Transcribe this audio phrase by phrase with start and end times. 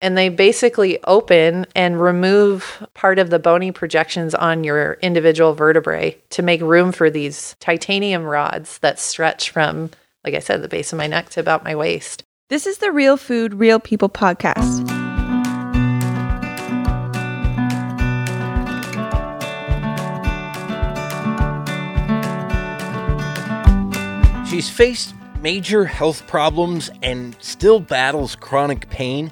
[0.00, 6.16] and they basically open and remove part of the bony projections on your individual vertebrae
[6.30, 9.90] to make room for these titanium rods that stretch from,
[10.24, 12.24] like I said, the base of my neck to about my waist.
[12.48, 14.88] This is the Real Food, Real People podcast.
[24.48, 29.30] She's faced major health problems and still battles chronic pain,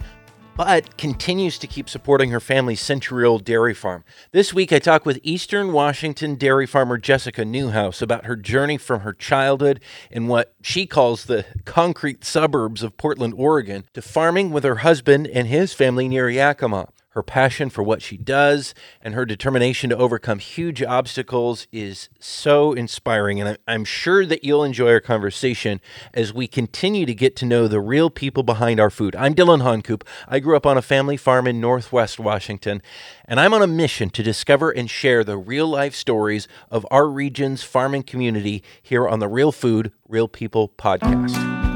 [0.59, 4.03] but continues to keep supporting her family's century old dairy farm.
[4.33, 9.03] This week, I talk with Eastern Washington dairy farmer Jessica Newhouse about her journey from
[9.03, 9.81] her childhood
[10.11, 15.29] in what she calls the concrete suburbs of Portland, Oregon, to farming with her husband
[15.29, 16.89] and his family near Yakima.
[17.13, 22.75] Her passion for what she does and her determination to overcome huge obstacles is so
[22.75, 23.41] inspiring.
[23.41, 25.81] And I'm sure that you'll enjoy our conversation
[26.13, 29.17] as we continue to get to know the real people behind our food.
[29.17, 30.07] I'm Dylan Honcoop.
[30.29, 32.83] I grew up on a family farm in Northwest Washington,
[33.25, 37.09] and I'm on a mission to discover and share the real life stories of our
[37.09, 41.68] region's farming community here on the Real Food, Real People podcast.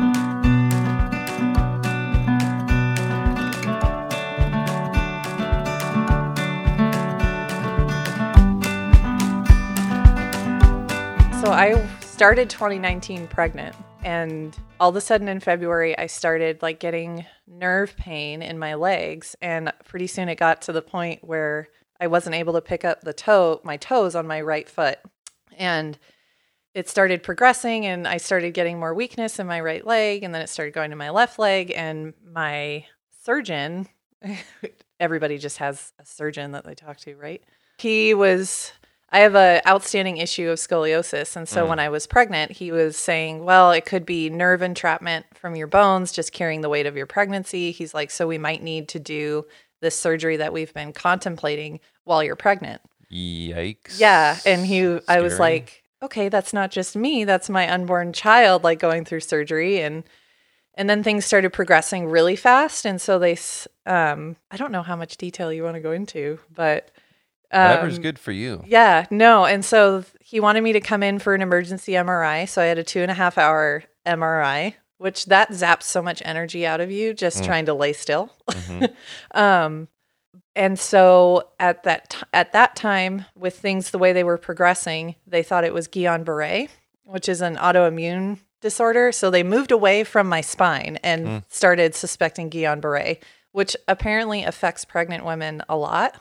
[11.53, 17.27] I started 2019 pregnant and all of a sudden in February I started like getting
[17.47, 21.69] nerve pain in my legs and pretty soon it got to the point where
[22.01, 24.99] I wasn't able to pick up the toe my toes on my right foot.
[25.59, 25.99] And
[26.73, 30.41] it started progressing and I started getting more weakness in my right leg and then
[30.41, 32.87] it started going to my left leg and my
[33.25, 33.89] surgeon
[35.01, 37.43] everybody just has a surgeon that they talk to, right?
[37.77, 38.73] He was
[39.15, 42.97] I have an outstanding issue of scoliosis and so when I was pregnant, he was
[42.97, 46.97] saying, "Well, it could be nerve entrapment from your bones just carrying the weight of
[46.97, 49.45] your pregnancy." He's like, "So we might need to do
[49.83, 52.81] this surgery that we've been contemplating while you're pregnant."
[53.13, 53.99] Yikes.
[54.01, 58.65] Yeah, and he I was like, okay, that's not just me, that's my unborn child
[58.65, 60.05] like going through surgery and
[60.75, 64.83] and then things started progressing really fast and so they s- um I don't know
[64.83, 66.91] how much detail you want to go into, but
[67.53, 68.63] Whatever's um, good for you.
[68.67, 69.45] Yeah, no.
[69.45, 72.49] And so he wanted me to come in for an emergency MRI.
[72.49, 76.23] So I had a two and a half hour MRI, which that zaps so much
[76.25, 78.31] energy out of you just trying to lay still.
[79.33, 79.89] um,
[80.55, 85.17] and so at that t- at that time, with things the way they were progressing,
[85.27, 86.69] they thought it was Guillain-Barré,
[87.05, 89.13] which is an autoimmune disorder.
[89.13, 93.19] So they moved away from my spine and started suspecting Guillain-Barré,
[93.53, 96.17] which apparently affects pregnant women a lot.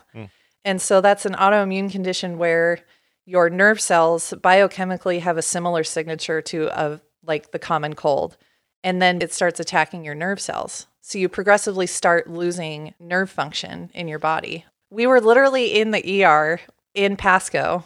[0.64, 2.78] And so that's an autoimmune condition where
[3.24, 8.36] your nerve cells biochemically have a similar signature to of like the common cold.
[8.84, 10.86] And then it starts attacking your nerve cells.
[11.00, 14.64] So you progressively start losing nerve function in your body.
[14.90, 16.60] We were literally in the ER
[16.94, 17.84] in Pasco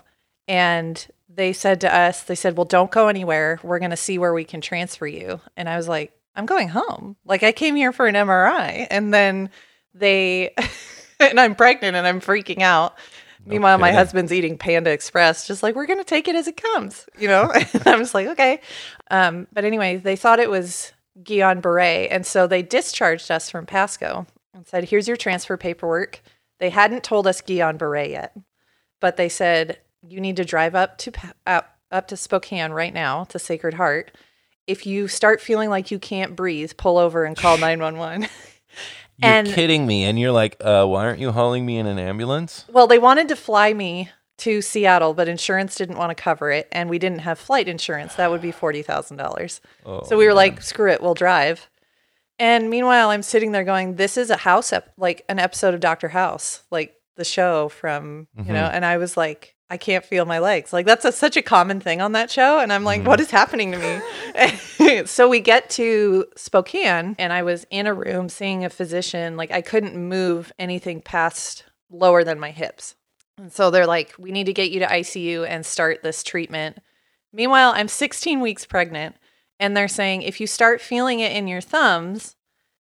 [0.48, 3.60] and they said to us, they said, "Well, don't go anywhere.
[3.62, 6.68] We're going to see where we can transfer you." And I was like, "I'm going
[6.68, 7.16] home.
[7.24, 9.50] Like I came here for an MRI." And then
[9.94, 10.54] they
[11.20, 12.96] and I'm pregnant and I'm freaking out.
[13.48, 17.06] Meanwhile, my husband's eating Panda Express, just like we're gonna take it as it comes,
[17.16, 17.50] you know.
[17.54, 18.60] and I'm just like, okay.
[19.10, 23.64] Um, but anyway, they thought it was Guillain Barre, and so they discharged us from
[23.64, 26.22] Pasco and said, "Here's your transfer paperwork."
[26.58, 28.36] They hadn't told us Guillain Barre yet,
[29.00, 31.12] but they said you need to drive up to
[31.46, 34.16] up, up to Spokane right now to Sacred Heart.
[34.66, 38.28] If you start feeling like you can't breathe, pull over and call 911.
[39.18, 40.04] You're and kidding me.
[40.04, 42.64] And you're like, uh, why aren't you hauling me in an ambulance?
[42.70, 46.68] Well, they wanted to fly me to Seattle, but insurance didn't want to cover it,
[46.70, 48.14] and we didn't have flight insurance.
[48.16, 49.60] That would be forty thousand dollars.
[49.84, 51.70] Oh, so we were like, "Screw it, we'll drive."
[52.38, 55.80] And meanwhile, I'm sitting there going, "This is a house, ep- like an episode of
[55.80, 60.24] Doctor House, like the show from you know." And I was like, "I can't feel
[60.24, 63.04] my legs." Like that's a, such a common thing on that show, and I'm like,
[63.04, 63.24] "What mm-hmm.
[63.24, 68.28] is happening to me?" so we get to Spokane, and I was in a room
[68.28, 69.36] seeing a physician.
[69.36, 72.94] Like I couldn't move anything past lower than my hips.
[73.38, 76.78] And so they're like, we need to get you to ICU and start this treatment.
[77.32, 79.16] Meanwhile, I'm 16 weeks pregnant,
[79.60, 82.36] and they're saying if you start feeling it in your thumbs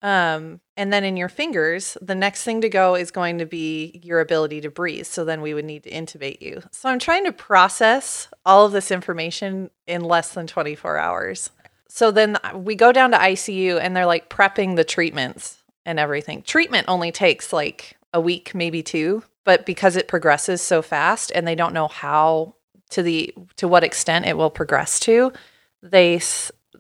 [0.04, 4.02] um, and then in your fingers, the next thing to go is going to be
[4.04, 5.06] your ability to breathe.
[5.06, 6.62] So then we would need to intubate you.
[6.72, 11.52] So I'm trying to process all of this information in less than 24 hours.
[11.88, 16.42] So then we go down to ICU, and they're like prepping the treatments and everything.
[16.42, 21.48] Treatment only takes like a week, maybe two, but because it progresses so fast and
[21.48, 22.56] they don't know how
[22.90, 25.32] to the to what extent it will progress to,
[25.82, 26.20] they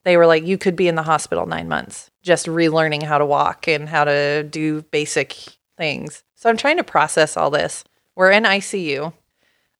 [0.03, 3.25] they were like you could be in the hospital 9 months just relearning how to
[3.25, 5.35] walk and how to do basic
[5.77, 6.23] things.
[6.35, 7.83] So I'm trying to process all this.
[8.15, 9.13] We're in ICU,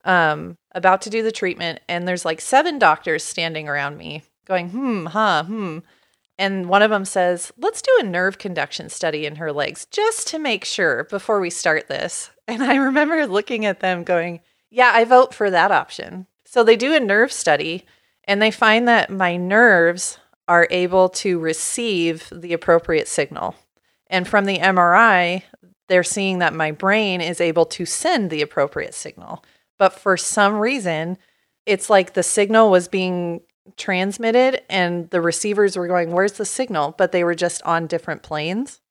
[0.05, 4.69] um, about to do the treatment, and there's like seven doctors standing around me going,
[4.69, 5.79] hmm, huh, hmm.
[6.37, 10.27] And one of them says, let's do a nerve conduction study in her legs just
[10.29, 12.29] to make sure before we start this.
[12.45, 16.27] And I remember looking at them going, yeah, I vote for that option.
[16.43, 17.85] So they do a nerve study
[18.25, 20.17] and they find that my nerves
[20.47, 23.55] are able to receive the appropriate signal.
[24.07, 25.43] And from the MRI,
[25.87, 29.43] they're seeing that my brain is able to send the appropriate signal.
[29.77, 31.17] But for some reason,
[31.65, 33.41] it's like the signal was being
[33.77, 36.95] transmitted and the receivers were going, Where's the signal?
[36.97, 38.81] But they were just on different planes.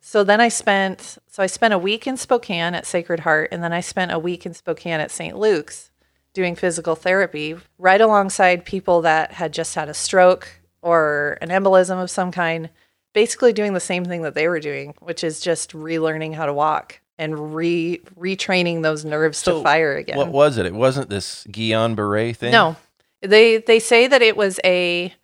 [0.00, 3.62] So then I spent so I spent a week in Spokane at Sacred Heart and
[3.62, 5.36] then I spent a week in Spokane at St.
[5.36, 5.90] Luke's
[6.34, 12.02] doing physical therapy right alongside people that had just had a stroke or an embolism
[12.02, 12.68] of some kind,
[13.14, 16.52] basically doing the same thing that they were doing, which is just relearning how to
[16.52, 20.16] walk and re retraining those nerves So, to fire again.
[20.16, 20.66] What was it?
[20.66, 22.52] It wasn't this Guillain Barre thing.
[22.52, 22.76] No,
[23.20, 25.14] they they say that it was a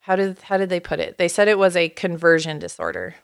[0.00, 1.18] how did how did they put it?
[1.18, 3.16] They said it was a conversion disorder.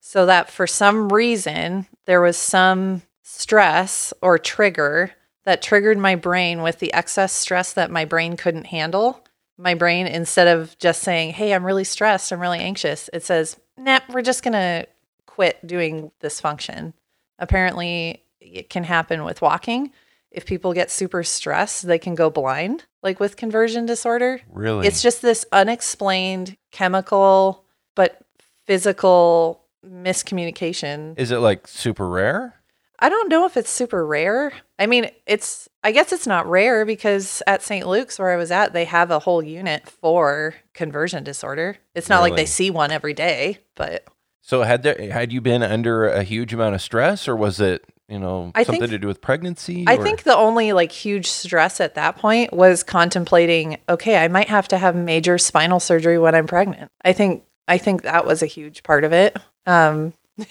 [0.00, 5.12] So that for some reason there was some stress or trigger
[5.44, 9.23] that triggered my brain with the excess stress that my brain couldn't handle.
[9.56, 13.58] My brain instead of just saying, "Hey, I'm really stressed, I'm really anxious," it says,
[13.76, 14.86] "Nah, we're just going to
[15.26, 16.94] quit doing this function."
[17.38, 19.92] Apparently, it can happen with walking
[20.34, 24.40] if people get super stressed, they can go blind, like with conversion disorder.
[24.50, 24.86] Really?
[24.86, 27.64] It's just this unexplained chemical
[27.94, 28.20] but
[28.66, 31.16] physical miscommunication.
[31.16, 32.56] Is it like super rare?
[32.98, 34.52] I don't know if it's super rare.
[34.78, 37.86] I mean, it's I guess it's not rare because at St.
[37.86, 41.76] Luke's where I was at, they have a whole unit for conversion disorder.
[41.94, 44.04] It's not like they see one every day, but
[44.42, 47.84] So had there had you been under a huge amount of stress, or was it
[48.08, 49.84] you know I something think- to do with pregnancy?
[49.88, 54.28] I or- think the only like huge stress at that point was contemplating, okay, I
[54.28, 56.90] might have to have major spinal surgery when I'm pregnant.
[57.04, 59.36] I think I think that was a huge part of it.
[59.66, 60.12] Um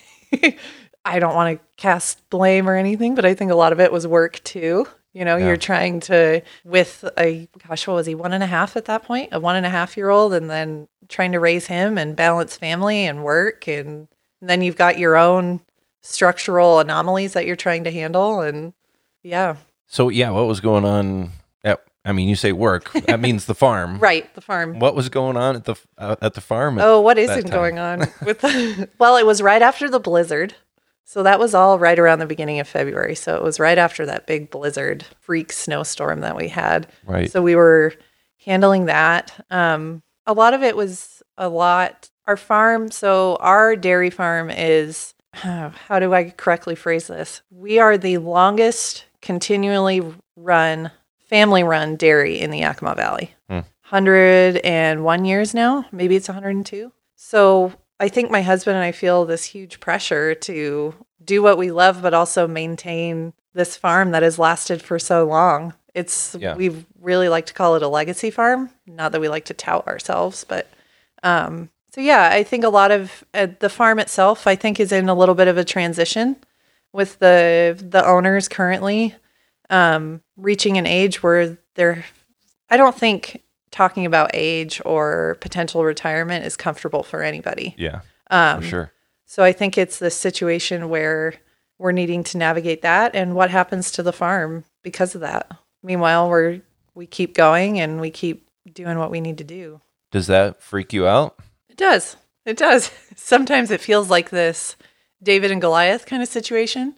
[1.05, 3.91] I don't want to cast blame or anything, but I think a lot of it
[3.91, 4.87] was work too.
[5.13, 5.47] You know, Yeah.
[5.47, 9.03] you're trying to with a gosh, what was he, one and a half at that
[9.03, 9.29] point?
[9.31, 12.55] A one and a half year old and then trying to raise him and balance
[12.57, 14.07] family and work and
[14.41, 15.61] then you've got your own
[16.01, 18.73] structural anomalies that you're trying to handle and
[19.21, 19.55] yeah.
[19.87, 21.31] So yeah, what was going on?
[21.63, 22.91] At, I mean, you say work.
[22.93, 23.99] That means the farm.
[23.99, 24.79] Right, the farm.
[24.79, 26.79] What was going on at the uh, at the farm?
[26.79, 30.55] at Oh, what isn't going on with the Well, it was right after the blizzard.
[31.05, 33.15] So that was all right around the beginning of February.
[33.15, 36.87] So it was right after that big blizzard freak snowstorm that we had.
[37.05, 37.31] Right.
[37.31, 37.93] So we were
[38.45, 39.45] handling that.
[39.51, 42.09] Um, a lot of it was a lot.
[42.25, 47.41] Our farm, so our dairy farm is, how do I correctly phrase this?
[47.51, 50.01] We are the longest continually
[50.35, 50.91] run,
[51.29, 53.33] family run dairy in the Yakima Valley.
[53.49, 53.59] Hmm.
[53.89, 56.91] 101 years now, maybe it's 102.
[57.15, 60.93] So I think my husband and I feel this huge pressure to
[61.23, 65.73] do what we love, but also maintain this farm that has lasted for so long.
[65.93, 66.55] It's Yeah.
[66.55, 68.71] we really like to call it a legacy farm.
[68.87, 70.67] Not that we like to tout ourselves, but
[71.21, 74.91] um, so yeah, I think a lot of uh, the farm itself, I think, is
[74.91, 76.37] in a little bit of a transition
[76.91, 79.15] with the the owners currently
[79.69, 82.03] um, reaching an age where they're.
[82.71, 83.42] I don't think
[83.73, 87.73] talking about age or potential retirement is comfortable for anybody.
[87.77, 88.91] yeah, Um, for sure.
[89.25, 91.33] so I think it's this situation where
[91.79, 95.51] we're needing to navigate that and what happens to the farm because of that.
[95.81, 96.61] Meanwhile, we're
[96.95, 99.81] we keep going and we keep doing what we need to do.
[100.11, 101.35] Does that freak you out?
[101.67, 102.15] It does.
[102.45, 102.91] It does.
[103.15, 104.75] Sometimes it feels like this
[105.21, 106.95] David and Goliath kind of situation.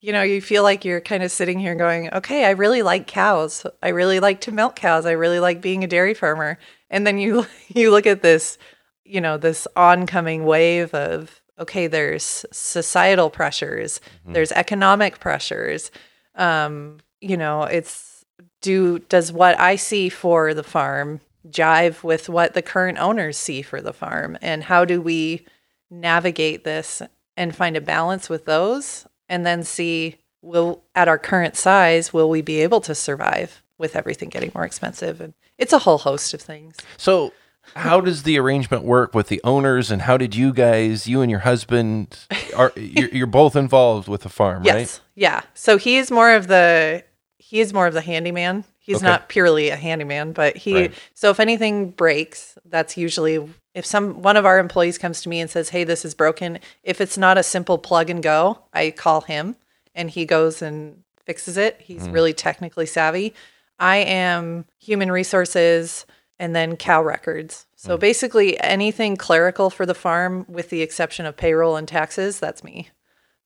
[0.00, 3.06] You know, you feel like you're kind of sitting here going, okay, I really like
[3.06, 3.66] cows.
[3.82, 5.04] I really like to milk cows.
[5.04, 6.58] I really like being a dairy farmer.
[6.88, 8.58] And then you you look at this,
[9.04, 15.90] you know, this oncoming wave of okay, there's societal pressures, there's economic pressures.
[16.34, 18.24] Um, you know, it's
[18.60, 23.62] do does what I see for the farm jive with what the current owners see
[23.62, 25.46] for the farm and how do we
[25.90, 27.02] navigate this
[27.36, 32.28] and find a balance with those and then see will at our current size will
[32.28, 36.34] we be able to survive with everything getting more expensive and it's a whole host
[36.34, 37.32] of things So,
[37.76, 41.30] how does the arrangement work with the owners, and how did you guys, you and
[41.30, 42.18] your husband,
[42.56, 45.00] are you're, you're both involved with the farm, yes right?
[45.14, 47.04] yeah so he is more of the
[47.38, 49.06] he is more of the handyman he's Okay.
[49.06, 50.94] not purely a handyman but he Right.
[51.14, 55.40] so if anything breaks that's usually if some one of our employees comes to me
[55.40, 58.90] and says, "Hey, this is broken," if it's not a simple plug and go, I
[58.90, 59.56] call him
[59.94, 61.80] and he goes and fixes it.
[61.80, 63.34] He's really technically savvy.
[63.78, 66.06] I am human resources
[66.38, 67.66] and then cow records.
[67.76, 72.64] So basically anything clerical for the farm with the exception of payroll and taxes, that's
[72.64, 72.88] me.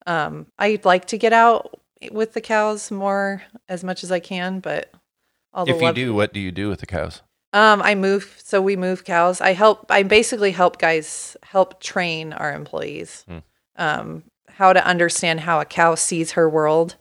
[0.07, 1.81] Um, I'd like to get out
[2.13, 4.93] with the cows more as much as I can, but
[5.53, 7.23] all If you love- do, what do you do with the cows?
[7.55, 8.35] Um, I move.
[8.45, 9.41] So we move cows.
[9.41, 9.87] I help.
[9.91, 13.25] I basically help guys help train our employees,
[13.77, 16.97] um, how to understand how a cow sees her world,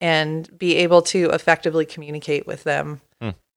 [0.00, 3.00] and be able to effectively communicate with them.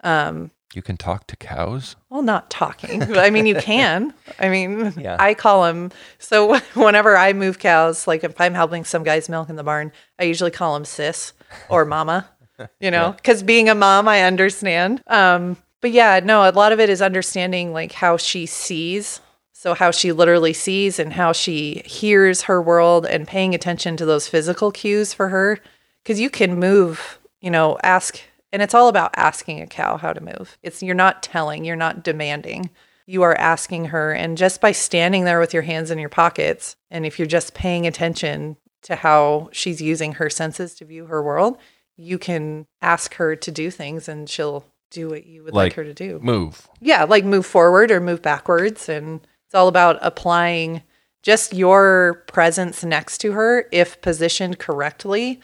[0.05, 1.95] Um, You can talk to cows.
[2.09, 4.13] well, not talking, but I mean, you can.
[4.37, 5.15] I mean, Yeah.
[5.17, 5.91] I call them.
[6.19, 9.93] So whenever I move cows, like if I'm helping some guys milk in the barn,
[10.19, 11.31] I usually call them sis
[11.69, 12.27] or mama,
[12.81, 15.01] you know, because being a mom, I understand.
[15.07, 19.19] Um, but yeah, no, a lot of it is understanding like how she sees.
[19.51, 24.05] So how she literally sees and how she hears her world and paying attention to
[24.05, 25.59] those physical cues for her.
[26.01, 28.21] Because you can move, you know, ask
[28.53, 30.57] and it's all about asking a cow how to move.
[30.63, 32.69] It's you're not telling, you're not demanding.
[33.05, 36.77] You are asking her and just by standing there with your hands in your pockets
[36.91, 41.21] and if you're just paying attention to how she's using her senses to view her
[41.21, 41.57] world,
[41.97, 45.73] you can ask her to do things and she'll do what you would like, Like
[45.73, 46.19] her to do.
[46.21, 46.67] Move.
[46.79, 50.83] Yeah, like move forward or move backwards and it's all about applying
[51.21, 55.39] just your presence next to her if positioned correctly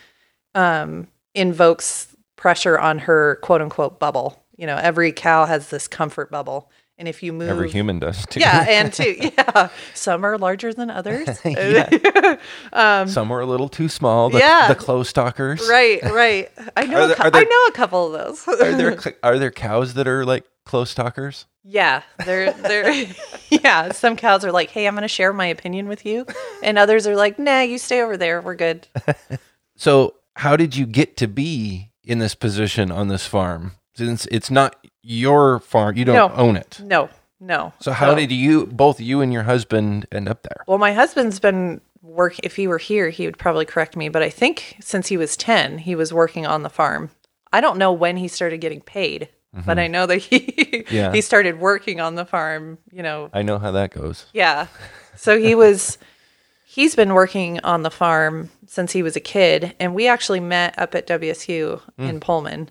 [0.55, 4.43] um, invokes pressure on her quote unquote bubble.
[4.57, 6.69] You know, every cow has this comfort bubble.
[6.99, 8.41] And if you move Every human does too.
[8.41, 9.69] Yeah, and too yeah.
[9.93, 11.27] Some are larger than others.
[12.73, 14.29] Um, some are a little too small.
[14.29, 14.67] The, Yeah.
[14.67, 15.67] the close talkers.
[15.69, 16.51] right, right.
[16.77, 18.47] I know Are a there- cou- there- I know a couple of those.
[18.47, 21.45] Are there are there cows that are like close talkers?
[21.63, 23.05] Yeah, they're they're
[23.49, 23.91] yeah.
[23.93, 26.25] Some cows are like, "Hey, I'm going to share my opinion with you,"
[26.63, 28.41] and others are like, "Nah, you stay over there.
[28.41, 28.87] We're good."
[29.75, 33.73] So, how did you get to be in this position on this farm?
[33.95, 36.31] Since it's not your farm, you don't No.
[36.35, 36.79] own it.
[36.83, 37.73] No, no.
[37.79, 40.63] So, how did you, both you and your husband, end up there?
[40.67, 42.35] Well, my husband's been work.
[42.43, 44.09] If he were here, he would probably correct me.
[44.09, 47.11] But I think since he was ten, he was working on the farm.
[47.51, 49.65] I don't know when he started getting paid, mm-hmm.
[49.65, 51.11] but I know that he Yeah.
[51.11, 52.77] he started working on the farm.
[52.91, 54.25] You know, I know how that goes.
[54.33, 54.67] Yeah.
[55.15, 55.97] So he was
[56.65, 60.77] he's been working on the farm since he was a kid and we actually met
[60.77, 62.21] up at WSU in mm.
[62.21, 62.69] Pullman.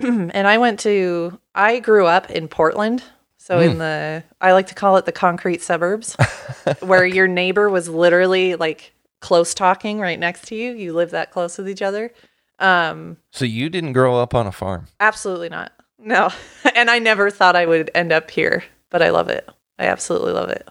[0.00, 3.02] and I went to I grew up in Portland.
[3.38, 6.16] So in the I like to call it the concrete suburbs
[6.80, 10.72] where your neighbor was literally like close talking right next to you.
[10.72, 12.12] You live that close with each other.
[12.58, 14.86] Um So, you didn't grow up on a farm.
[15.00, 15.72] absolutely not.
[15.98, 16.30] No.
[16.74, 19.48] and I never thought I would end up here, but I love it.
[19.78, 20.68] I absolutely love it.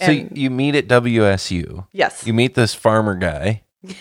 [0.00, 1.86] So, And- you meet at WSU.
[1.92, 2.26] Yes.
[2.26, 3.94] You meet this farmer guy who's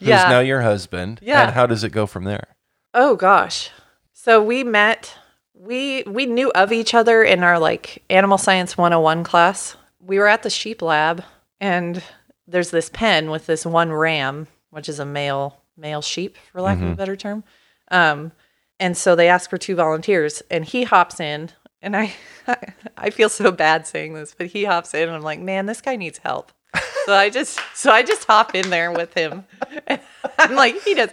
[0.00, 0.28] yeah.
[0.28, 1.20] now your husband.
[1.22, 1.44] Yeah.
[1.44, 2.56] And how does it go from there?
[2.94, 3.70] Oh gosh.
[4.12, 5.14] So we met
[5.54, 9.76] we we knew of each other in our like animal science 101 class.
[10.00, 11.24] We were at the sheep lab
[11.60, 12.02] and
[12.46, 16.78] there's this pen with this one ram, which is a male male sheep for lack
[16.80, 17.44] of a better term.
[17.90, 18.32] Um
[18.80, 21.50] and so they asked for two volunteers and he hops in
[21.82, 22.14] and I
[22.96, 25.80] I feel so bad saying this, but he hops in and I'm like, "Man, this
[25.80, 26.52] guy needs help."
[27.06, 29.44] So I just so I just hop in there with him.
[29.86, 30.00] And
[30.38, 31.10] I'm like, he does.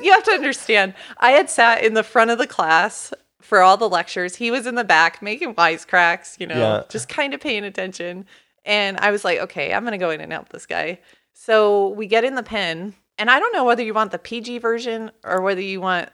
[0.00, 0.94] You have to understand.
[1.18, 4.36] I had sat in the front of the class for all the lectures.
[4.36, 6.82] He was in the back making wisecracks, you know, Yeah.
[6.88, 8.24] just kind of paying attention.
[8.64, 11.00] And I was like, okay, I'm gonna go in and help this guy.
[11.34, 14.58] So we get in the pen, and I don't know whether you want the PG
[14.58, 16.08] version or whether you want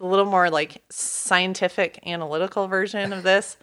[0.00, 3.56] a little more like scientific analytical version of this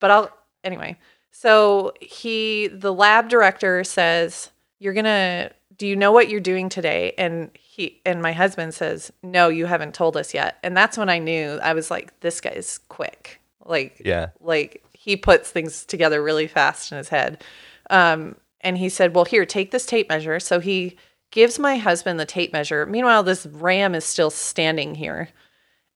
[0.00, 0.30] but I'll
[0.62, 0.98] anyway.
[1.36, 5.50] So he, the lab director says, "You're gonna.
[5.76, 9.66] Do you know what you're doing today?" And he and my husband says, "No, you
[9.66, 13.40] haven't told us yet." And that's when I knew I was like, "This guy's quick.
[13.64, 14.28] Like, Yeah.
[14.40, 17.42] like he puts things together really fast in his head."
[17.90, 20.96] Um, and he said, "Well, here, take this tape measure." So he
[21.32, 22.86] gives my husband the tape measure.
[22.86, 25.30] Meanwhile, this ram is still standing here.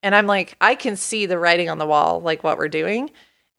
[0.03, 3.11] And I'm like, I can see the writing on the wall, like what we're doing.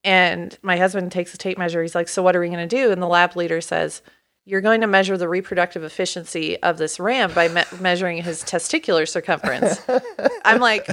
[0.03, 1.81] And my husband takes a tape measure.
[1.81, 2.91] He's like, So what are we going to do?
[2.91, 4.01] And the lab leader says,
[4.45, 9.07] You're going to measure the reproductive efficiency of this ram by me- measuring his testicular
[9.07, 9.81] circumference.
[10.45, 10.89] I'm like,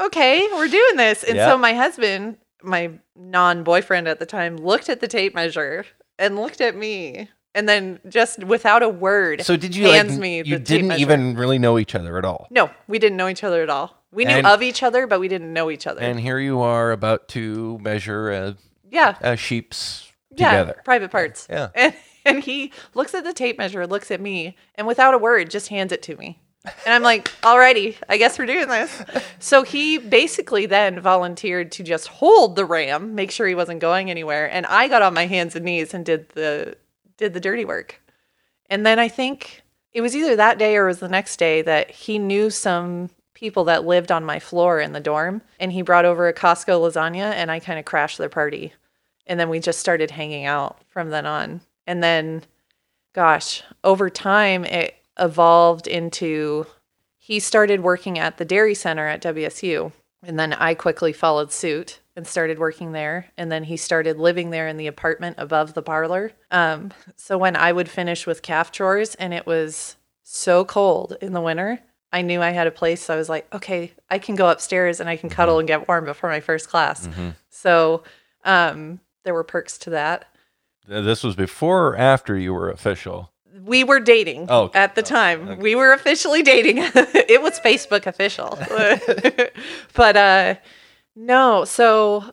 [0.00, 1.22] Okay, we're doing this.
[1.22, 1.48] And Yeah.
[1.50, 5.84] so my husband, my non boyfriend at the time, looked at the tape measure
[6.18, 7.28] and looked at me.
[7.54, 10.92] And then just without a word, So, did you like, hands me the you didn't
[11.00, 12.48] even really know each other at all?
[12.50, 13.96] No, we didn't know each other at all.
[14.16, 16.00] We knew And- of each other, but we didn't know each other.
[16.00, 18.56] And here you are about to measure a,
[18.90, 20.80] yeah, a sheep's together.
[20.84, 21.46] private parts.
[21.50, 21.68] Yeah.
[21.74, 21.94] And,
[22.24, 25.68] and he looks at the tape measure, looks at me, and without a word, just
[25.68, 26.40] hands it to me.
[26.64, 29.02] And I'm like, alrighty, I guess we're doing this.
[29.38, 34.10] So he basically then volunteered to just hold the ram, make sure he wasn't going
[34.10, 34.50] anywhere.
[34.50, 36.76] And I got on my hands and knees and did the
[37.16, 38.00] did the dirty work.
[38.68, 41.62] And then I think it was either that day or it was the next day
[41.62, 45.82] that he knew some people that lived on my floor in the dorm and he
[45.82, 48.72] brought over a Costco lasagna and I kind of crashed their party.
[49.26, 51.60] And then we just started hanging out from then on.
[51.86, 52.44] And then
[53.12, 56.66] gosh, over time it evolved into
[57.18, 62.00] he started working at the dairy center at WSU and then I quickly followed suit
[62.16, 65.82] and started working there and then he started living there in the apartment above the
[65.82, 66.32] parlor.
[66.50, 71.34] Um, so when I would finish with calf chores and it was so cold in
[71.34, 71.82] the winter,
[72.12, 73.02] I knew I had a place.
[73.02, 75.88] So I was like, okay, I can go upstairs and I can cuddle and get
[75.88, 77.08] warm before my first class.
[77.50, 78.02] So
[78.44, 80.26] um, there were perks to that.
[80.88, 83.32] This was before or after you were official.
[83.64, 84.78] We were dating Oh, okay.
[84.78, 85.58] at the time.
[85.58, 86.76] We were officially dating.
[86.78, 88.56] it was Facebook official.
[89.94, 90.54] but uh
[91.16, 92.32] no, so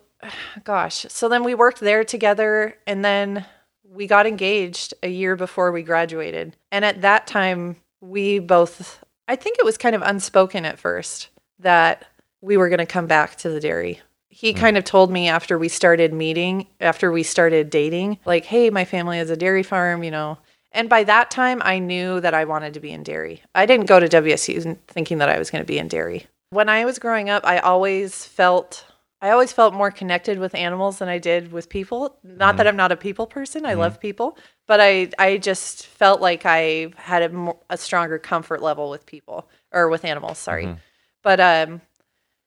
[0.63, 1.05] gosh.
[1.09, 3.45] So then we worked there together and then
[3.89, 6.55] we got engaged a year before we graduated.
[6.71, 11.29] And at that time we both I think it was kind of unspoken at first
[11.59, 12.05] that
[12.41, 14.01] we were going to come back to the dairy.
[14.29, 14.57] He hmm.
[14.59, 18.85] kind of told me after we started meeting, after we started dating, like, hey, my
[18.85, 20.37] family has a dairy farm, you know.
[20.71, 23.43] And by that time, I knew that I wanted to be in dairy.
[23.53, 26.25] I didn't go to WSU thinking that I was going to be in dairy.
[26.49, 28.85] When I was growing up, I always felt
[29.23, 32.17] I always felt more connected with animals than I did with people.
[32.25, 32.67] Not that mm-hmm.
[32.67, 34.01] I'm not a people person; I love mm-hmm.
[34.01, 34.37] people,
[34.67, 39.05] but I I just felt like I had a, more, a stronger comfort level with
[39.05, 40.39] people or with animals.
[40.39, 40.79] Sorry, mm-hmm.
[41.21, 41.79] but um,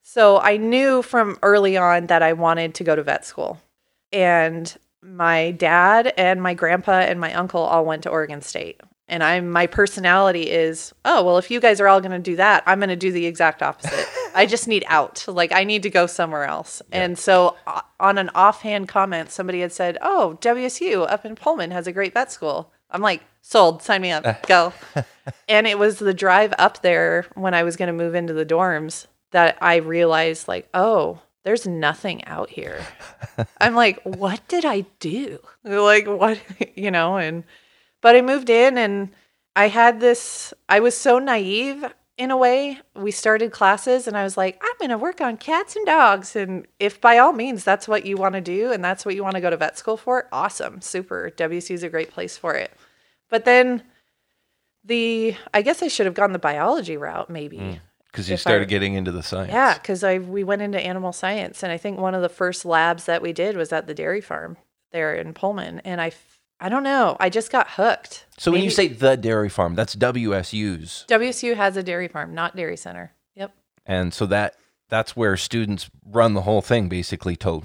[0.02, 3.59] so I knew from early on that I wanted to go to vet school,
[4.12, 8.83] and my dad and my grandpa and my uncle all went to Oregon State.
[9.08, 12.36] And I'm my personality is, oh, well, if you guys are all going to do
[12.36, 14.06] that, I'm going to do the exact opposite.
[14.34, 15.25] I just need out.
[15.28, 16.82] Like I need to go somewhere else.
[16.92, 21.71] And so uh, on an offhand comment, somebody had said, "Oh, WSU up in Pullman
[21.71, 24.42] has a great vet school." I'm like, "Sold, sign me up.
[24.47, 24.73] Go."
[25.49, 28.47] and it was the drive up there when I was going to move into the
[28.47, 32.84] dorms that I realized like, "Oh, there's nothing out here."
[33.60, 36.40] I'm like, "What did I do?" Like what,
[36.76, 37.45] you know, and
[38.06, 39.10] but I moved in and
[39.56, 41.84] I had this, I was so naive
[42.16, 42.78] in a way.
[42.95, 46.36] We started classes and I was like, I'm going to work on cats and dogs.
[46.36, 49.25] And if by all means that's what you want to do and that's what you
[49.25, 51.32] want to go to vet school for, awesome, super.
[51.36, 52.71] WC is a great place for it.
[53.28, 53.82] But then
[54.84, 57.58] the, I guess I should have gone the biology route maybe.
[57.58, 59.52] Mm, because you If I- started getting into the science.
[59.52, 62.64] Yeah, because I we went into animal science, and I think one of the first
[62.64, 64.58] labs that we did was at the dairy farm
[64.92, 66.12] there in Pullman, and I
[66.58, 68.26] I don't know, I just got hooked.
[68.38, 71.04] So when you say the dairy farm, that's WSU's.
[71.08, 73.12] WSU has a dairy farm, not dairy center.
[73.34, 73.52] Yep,
[73.84, 74.56] And so that
[74.88, 77.62] that's where students run the whole thing basically to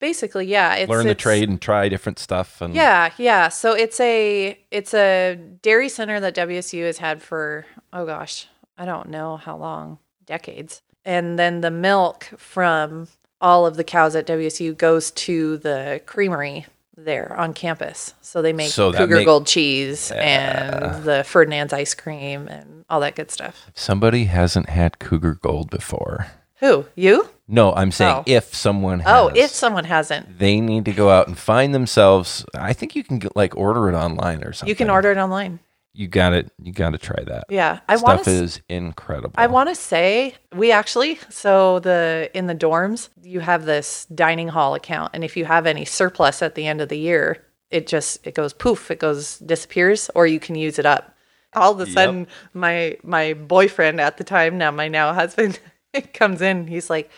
[0.00, 0.74] basically, yeah.
[0.74, 3.48] It's learn the it's- trade and try different stuff and Yeah, yeah.
[3.48, 8.84] So it's a it's a dairy center that WSU has had for oh gosh, I
[8.84, 10.82] don't know how long, decades.
[11.04, 13.08] And then the milk from
[13.40, 16.66] all of the cows at WSU goes to the creamery
[17.04, 18.14] there on campus.
[18.20, 22.84] So they make So that Cougar make- Gold cheese and the Ferdinand's ice cream and
[22.90, 23.70] all that good stuff.
[23.74, 26.26] Somebody hasn't had Cougar Gold before.
[26.60, 26.86] Who?
[26.94, 27.28] You?
[27.48, 28.22] No, I'm saying Oh.
[28.26, 29.36] if someone oh, has.
[29.38, 32.44] Oh, if someone hasn't, they need to go out and find themselves.
[32.54, 34.68] I think you can get, like order it online or something.
[34.68, 35.60] you can order it online.
[35.92, 36.52] You got it.
[36.62, 37.44] You got to try that.
[37.48, 39.34] Yeah, I want Stuff to is incredible.
[39.34, 44.48] I want to say we actually so the in the dorms you have this dining
[44.48, 47.86] hall account and if you have any surplus at the end of the year it
[47.86, 51.16] just it goes poof it goes disappears or you can use it up.
[51.54, 55.58] All of a sudden my my boyfriend at the time now my now husband
[56.14, 57.10] comes in he's like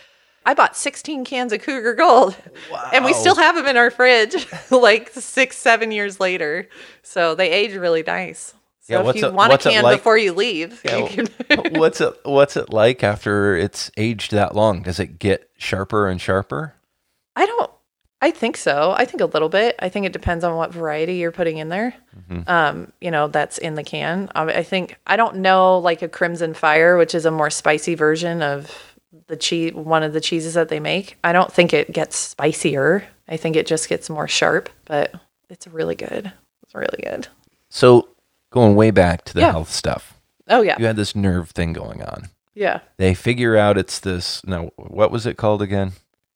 [0.44, 2.36] I bought 16 cans of Cougar Gold
[2.92, 4.34] and we still have them in our fridge
[4.70, 6.68] like 6 7 years later.
[7.02, 8.54] So they age really nice.
[8.84, 11.06] So Yeah, if what's you it- want a can like- before you leave, Yeah, you
[11.48, 14.82] can what's it What's it like after it's aged that long?
[14.82, 16.74] Does it get sharper and sharper?
[17.36, 17.70] I don't.
[18.20, 18.94] I think so.
[18.96, 19.74] I think a little bit.
[19.80, 21.92] I think it depends on what variety you're putting in there.
[22.46, 24.30] Um, you know, that's in the can.
[24.36, 27.94] Um, I think I don't know like a Crimson Fire, which is a more spicy
[27.96, 28.70] version of
[29.26, 31.18] the cheese, one of the cheeses that they make.
[31.24, 33.04] I don't think it gets spicier.
[33.28, 35.12] I think it just gets more sharp, but
[35.50, 36.32] it's really good.
[36.62, 37.26] It's really good.
[37.70, 38.08] So
[38.52, 39.50] going way back to the Yeah.
[39.52, 42.28] health stuff, Oh yeah, you had this nerve thing going on.
[42.54, 42.80] yeah.
[42.98, 44.44] They figure out it's this.
[44.46, 45.92] Now, what was it called again?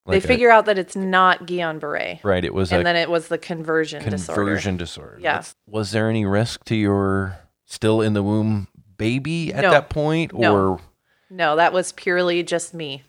[0.07, 2.44] they Like a- figure out that it's not Guillain-Barré, right.
[2.44, 4.40] It was and a then it was the conversion, disorder.
[4.42, 5.18] conversion disorder.
[5.20, 5.33] Yeah.
[5.33, 9.70] That's- Was there any risk to your still in the womb baby at No.
[9.72, 10.57] that point, No.
[10.57, 10.81] or
[11.29, 13.02] No, that was purely just me.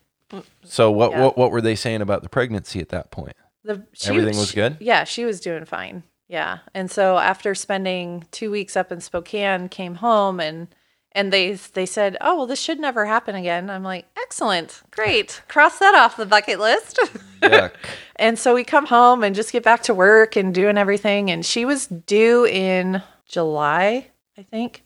[0.66, 0.90] so?
[0.92, 1.22] What Yeah.
[1.24, 3.34] what what were they saying about the pregnancy at that point?
[3.64, 4.78] The, she, Everything was she- good?
[4.80, 6.02] Yeah, she was doing fine.
[6.28, 10.68] Yeah, and so after spending two weeks up in Spokane, came home and
[11.14, 15.42] and they they said, "Oh well, this should never happen again." I'm like, "Excellent, great,
[15.48, 17.00] cross that off the bucket list."
[18.20, 21.30] And so we come home and just get back to work and doing everything.
[21.30, 24.84] And she was due in July, I think.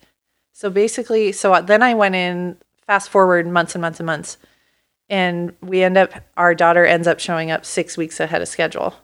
[0.52, 2.58] So basically, so then I went in.
[2.86, 4.36] Fast forward months and months and months,
[5.08, 6.12] and we end up.
[6.36, 8.96] Our daughter ends up showing up six weeks ahead of schedule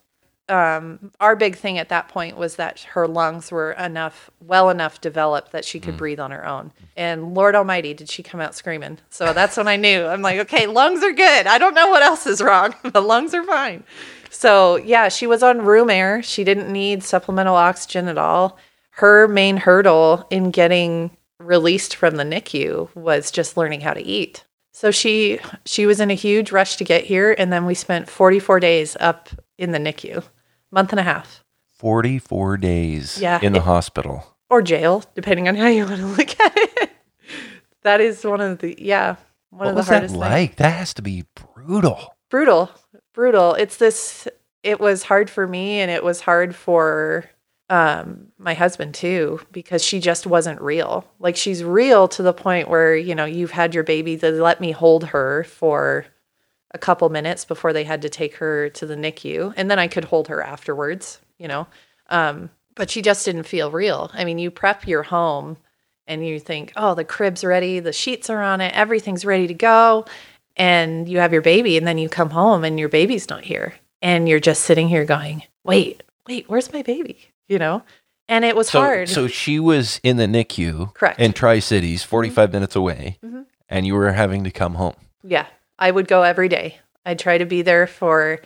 [0.48, 5.00] um, our big thing at that point was that her lungs were enough, well enough
[5.00, 6.72] developed that she could breathe on her own.
[6.96, 8.98] And Lord Almighty, did she come out screaming?
[9.10, 10.04] So that's when I knew.
[10.04, 11.46] I'm like, okay, lungs are good.
[11.46, 12.74] I don't know what else is wrong.
[12.98, 13.84] The lungs are fine.
[14.30, 16.22] So yeah, she was on room air.
[16.22, 18.58] She didn't need supplemental oxygen at all.
[18.92, 24.44] Her main hurdle in getting released from the NICU was just learning how to eat.
[24.72, 28.08] So she she was in a huge rush to get here, and then we spent
[28.08, 30.22] 44 days up in the NICU,
[30.70, 33.20] month and a half, Forty four days.
[33.20, 33.38] Yeah.
[33.42, 34.36] in the hospital.
[34.50, 36.90] or jail, depending on how you want to look at it.
[37.82, 39.16] that is one of the yeah
[39.50, 40.20] one What of the was that hardest things.
[40.20, 40.56] like?
[40.56, 42.14] That has to be brutal.
[42.30, 42.70] brutal
[43.14, 44.28] brutal it's this
[44.62, 47.24] it was hard for me and it was hard for
[47.70, 52.68] um my husband too because she just wasn't real like she's real to the point
[52.68, 56.04] where you know you've had your baby they let me hold her for
[56.72, 59.88] a couple minutes before they had to take her to the NICU and then I
[59.88, 61.66] could hold her afterwards you know?
[62.10, 64.10] Um but she just didn't feel real.
[64.14, 65.56] I mean you prep your home
[66.06, 69.54] and you think oh the crib's ready the sheets are on it everything's ready to
[69.54, 70.04] go.
[70.56, 73.74] And you have your baby and then you come home and your baby's not here.
[74.02, 77.18] And you're just sitting here going wait wait where's my baby?
[77.48, 77.82] You know?
[78.30, 79.08] And it was So hard.
[79.08, 81.18] so she was in the NICU, Correct.
[81.18, 83.46] in Tri Cities, forty minutes away, Mhm.
[83.70, 84.94] and you were having to come home.
[85.22, 85.46] yeah
[85.78, 86.78] i would go every day.
[87.04, 88.40] I'd try to be there for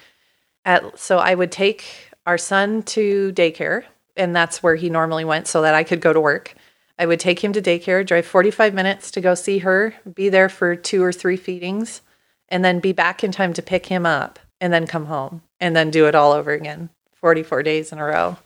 [0.65, 1.85] at so i would take
[2.27, 3.85] our son to daycare
[4.17, 6.55] and that's where he normally went so that i could go to work.
[6.99, 10.49] I would take him to daycare drive 45 minutes to go see her be there
[10.49, 12.03] for two or three feedings
[12.49, 15.75] and then be back in time to pick him up and then come home and
[15.75, 18.37] then do it all over again 44 days in a row.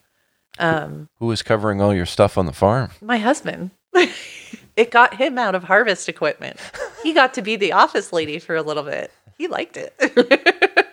[0.58, 2.90] Um, Who was covering all your stuff on the farm?
[3.02, 3.72] my husband
[4.76, 6.58] it got him out of harvest equipment
[7.02, 9.94] he got to be the office lady for a little bit he liked it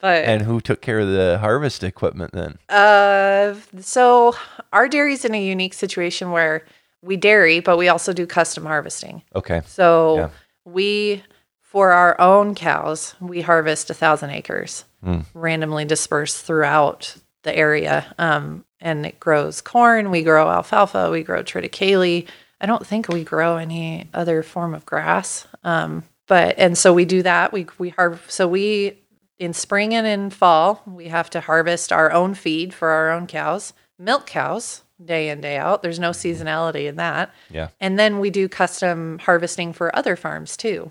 [0.00, 2.58] but And who took care of the harvest equipment then?
[2.68, 4.34] uh, so
[4.72, 6.64] our dairy's in a unique situation where
[7.02, 9.62] we dairy but we also do custom harvesting Okay.
[9.66, 10.28] so Yeah.
[10.64, 11.22] we
[11.62, 15.20] for our own cows we harvest a thousand acres Hmm.
[15.32, 17.14] randomly dispersed throughout
[17.48, 22.26] the area um, and it grows corn we grow alfalfa we grow triticale.
[22.60, 27.04] I don't think we grow any other form of grass um, but and so we
[27.06, 27.52] do that.
[27.52, 28.98] We we har- so we
[29.38, 33.26] in spring and in fall we have to harvest our own feed for our own
[33.26, 35.82] cows milk cows day in day out.
[35.82, 37.30] There's no seasonality in that.
[37.50, 37.68] Yeah.
[37.80, 40.90] and then we do custom harvesting for other farms too.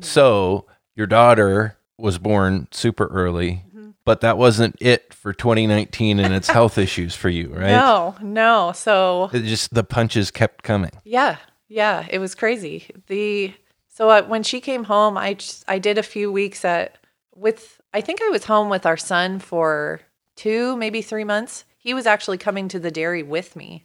[0.00, 0.64] So
[0.96, 3.64] your daughter was born super early.
[4.08, 7.68] But that wasn't it for 2019 and its health issues for you, right?
[7.68, 10.92] no no so It just the punches kept coming.
[11.04, 11.36] Yeah,
[11.68, 12.86] yeah, it was crazy.
[13.08, 13.52] The
[13.86, 16.96] so uh, when she came home, I just, I did a few weeks at
[17.34, 20.00] with I think I was home with our son for
[20.36, 21.66] two, maybe three months.
[21.76, 23.84] He was actually coming to the dairy with me,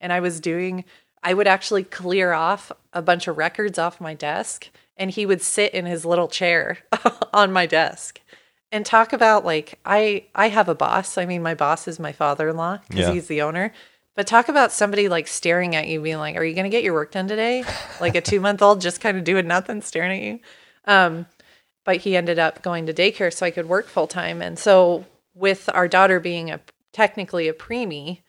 [0.00, 0.86] and I was doing.
[1.22, 5.42] I would actually clear off a bunch of records off my desk, and he would
[5.42, 6.78] sit in his little chair
[7.34, 8.22] on my desk
[8.72, 11.18] and talk about like I I have a boss.
[11.18, 13.12] I mean, my boss is my father-in-law because Yeah.
[13.12, 13.72] he's the owner.
[14.14, 16.82] But talk about somebody like staring at you, being like, "Are you going to get
[16.82, 17.64] your work done today?"
[18.00, 20.40] Like a two-month-old just kind of doing nothing, staring at you.
[20.86, 21.26] Um,
[21.84, 24.42] but he ended up going to daycare so I could work full time.
[24.42, 25.04] And so,
[25.34, 26.60] with our daughter being a
[26.92, 28.22] technically a preemie,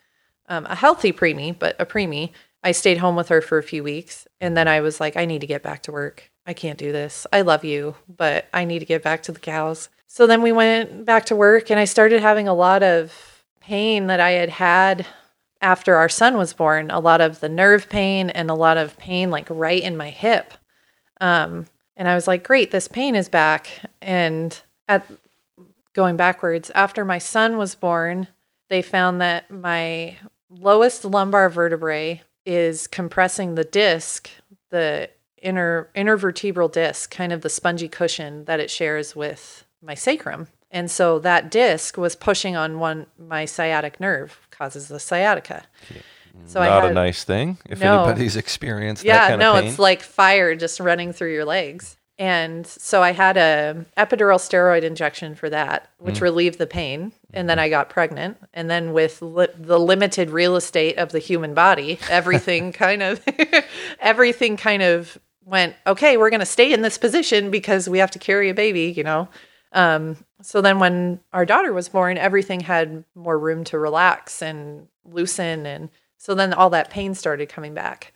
[0.48, 2.32] um, a healthy preemie, but a preemie,
[2.64, 5.26] I stayed home with her for a few weeks, and then I was like, I
[5.26, 6.30] need to get back to work.
[6.46, 7.26] I can't do this.
[7.34, 9.90] I love you, but I need to get back to the cows.
[10.12, 14.08] So then we went back to work, and I started having a lot of pain
[14.08, 15.06] that I had had
[15.62, 16.90] after our son was born.
[16.90, 20.10] A lot of the nerve pain and a lot of pain like right in my
[20.10, 20.56] hip.
[21.22, 23.70] Um, and I was like, great, this pain is back.
[24.02, 25.06] And at
[25.94, 28.30] going backwards, after my son was born,
[28.68, 30.18] they found that my
[30.50, 34.28] lowest lumbar vertebrae is compressing the disc,
[34.72, 40.48] the inner intervertebral disc, kind of the spongy cushion that it shares with my sacrum.
[40.72, 45.64] And so that disc was pushing on one my sciatic nerve, causes the sciatica.
[46.46, 48.04] So Not I a had, nice thing if No.
[48.04, 49.70] anybody's experienced that yeah, no, of pain.
[49.72, 51.98] it's like fire just running through your legs.
[52.20, 56.22] And so I had a epidural steroid injection for that, which Mm.
[56.22, 57.14] relieved the pain.
[57.34, 58.38] And then I got pregnant.
[58.54, 63.22] And then with li- the limited real estate of the human body, everything kind of
[64.00, 68.12] everything kind of went, okay, we're going to stay in this position because we have
[68.12, 69.28] to carry a baby, you know.
[69.72, 74.88] Um, so then when our daughter was born, everything had more room to relax and
[75.06, 78.14] loosen and so then all that pain started coming back.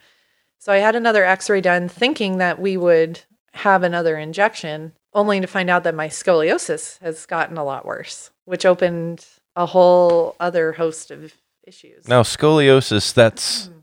[0.60, 3.22] So I had another x-ray done thinking that we would
[3.54, 8.32] have another injection only to find out that my scoliosis has gotten a lot worse,
[8.46, 11.34] which opened a whole other host of
[11.66, 12.08] issues.
[12.08, 13.83] now scoliosis, that's Mm.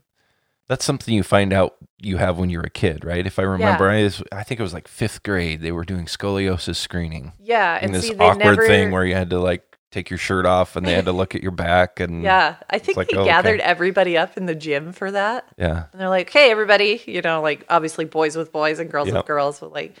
[0.71, 3.27] That's something you find out you have when you're a kid, right?
[3.27, 5.61] If I remember, I, was- I think it was like fifth grade.
[5.61, 7.33] They were doing scoliosis screening.
[7.39, 10.09] Yeah, And and this see they awkward never thing where you had to like take
[10.09, 12.97] your shirt off and they had to look at your back and Yeah, I think
[12.97, 13.29] like, they oh, okay.
[13.29, 15.45] gathered everybody up in the gym for that.
[15.57, 15.83] yeah.
[15.91, 19.15] And they're like, hey, everybody, you know, like obviously boys with boys and girls Yep.
[19.17, 19.97] with girls, but like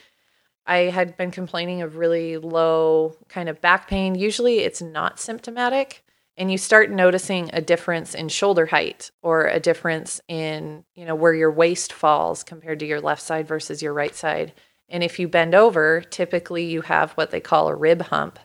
[0.65, 4.15] I had been complaining of really low kind of back pain.
[4.15, 6.03] Usually it's not symptomatic.
[6.41, 11.13] And you start noticing a difference in shoulder height or a difference in, you know,
[11.13, 14.51] where your waist falls compared to your left side versus your right side.
[14.89, 18.39] And if you bend over, typically you have what they call a rib hump,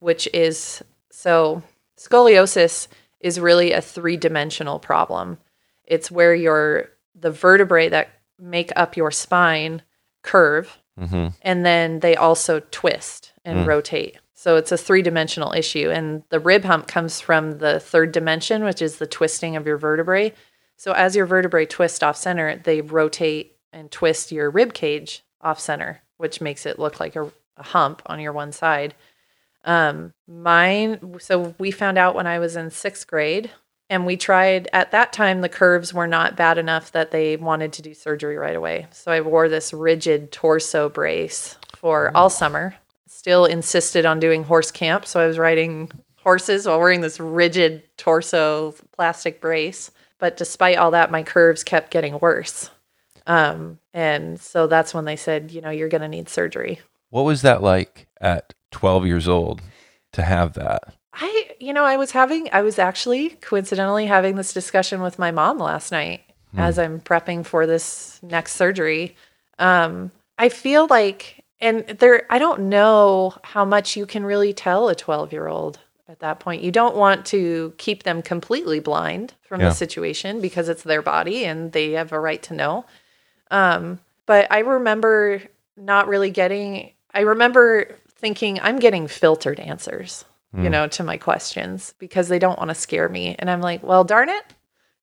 [0.00, 1.62] which is so
[1.96, 2.88] scoliosis
[3.20, 5.38] is really a three dimensional problem.
[5.86, 9.80] It's where your the vertebrae that make up your spine
[10.20, 14.18] curve hmm and then they also twist and rotate.
[14.44, 15.88] So it's a three dimensional issue.
[15.88, 19.78] And the rib hump comes from the third dimension, which is the twisting of your
[19.78, 20.34] vertebrae.
[20.76, 25.58] So as your vertebrae twist off center, they rotate and twist your rib cage off
[25.58, 28.94] center, which makes it look like a, a hump on your one side.
[29.64, 33.50] Um, mine, so we found out when I was in sixth grade,
[33.88, 37.72] and we tried at that time, the curves were not bad enough that they wanted
[37.72, 38.88] to do surgery right away.
[38.90, 42.74] So I wore this rigid torso brace for all summer.
[43.24, 45.06] Still insisted on doing horse camp.
[45.06, 49.90] So I was riding horses while wearing this rigid torso plastic brace.
[50.18, 52.68] But despite all that, my curves kept getting worse.
[53.26, 56.80] Um, and so that's when they said, you know, you're going to need surgery.
[57.08, 59.62] What was that like at 12 years old
[60.12, 60.92] to have that?
[61.14, 65.30] I, you know, I was having, I was actually coincidentally having this discussion with my
[65.30, 66.20] mom last night
[66.58, 69.16] as I'm prepping for this next surgery.
[69.58, 74.88] Um, I feel like, and there, I don't know how much you can really tell
[74.88, 76.62] a 12 year old at that point.
[76.62, 79.68] You don't want to keep them completely blind from Yeah.
[79.70, 82.84] the situation because it's their body and they have a right to know.
[83.50, 85.42] Um, but I remember
[85.76, 90.24] not really getting, I remember thinking, I'm getting filtered answers,
[90.56, 93.34] you know, to my questions because they don't want to scare me.
[93.38, 94.44] And I'm like, well, darn it.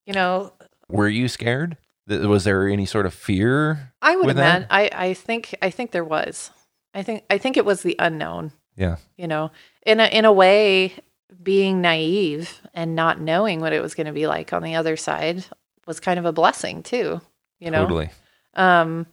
[0.05, 0.53] You know,
[0.87, 1.77] Were you scared?
[2.07, 3.93] Was there any sort of fear?
[4.01, 6.51] I would imagine, I, I think, I think there was,
[6.93, 8.97] I think, I think it was the unknown, Yeah.
[9.17, 9.51] you know,
[9.85, 10.93] in a, in a way,
[11.41, 14.97] being naive and not knowing what it was going to be like on the other
[14.97, 15.45] side
[15.87, 17.21] was kind of a blessing too,
[17.59, 17.83] you know?
[17.83, 18.09] Totally.
[18.55, 19.05] Um,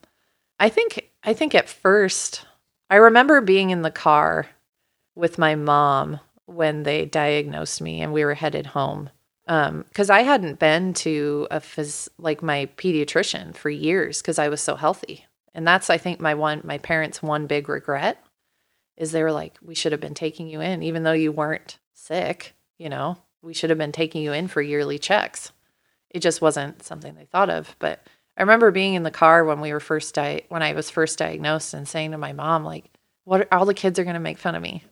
[0.59, 2.45] I think I think at first
[2.89, 4.47] I remember being in the car
[5.15, 9.09] with my mom when they diagnosed me and we were headed home.
[9.49, 14.47] Um, because I hadn't been to a phys- like my pediatrician for years because I
[14.47, 15.25] was so healthy.
[15.55, 18.23] And that's I think my one my parents' one big regret
[18.95, 21.79] is they were like, we should have been taking you in, even though you weren't
[21.95, 25.51] sick, you know, we should have been taking you in for yearly checks.
[26.11, 27.75] It just wasn't something they thought of.
[27.79, 28.05] But
[28.37, 31.17] I remember being in the car when we were first di- when I was first
[31.17, 32.85] diagnosed and saying to my mom, like,
[33.23, 34.83] what all the kids are gonna make fun of me.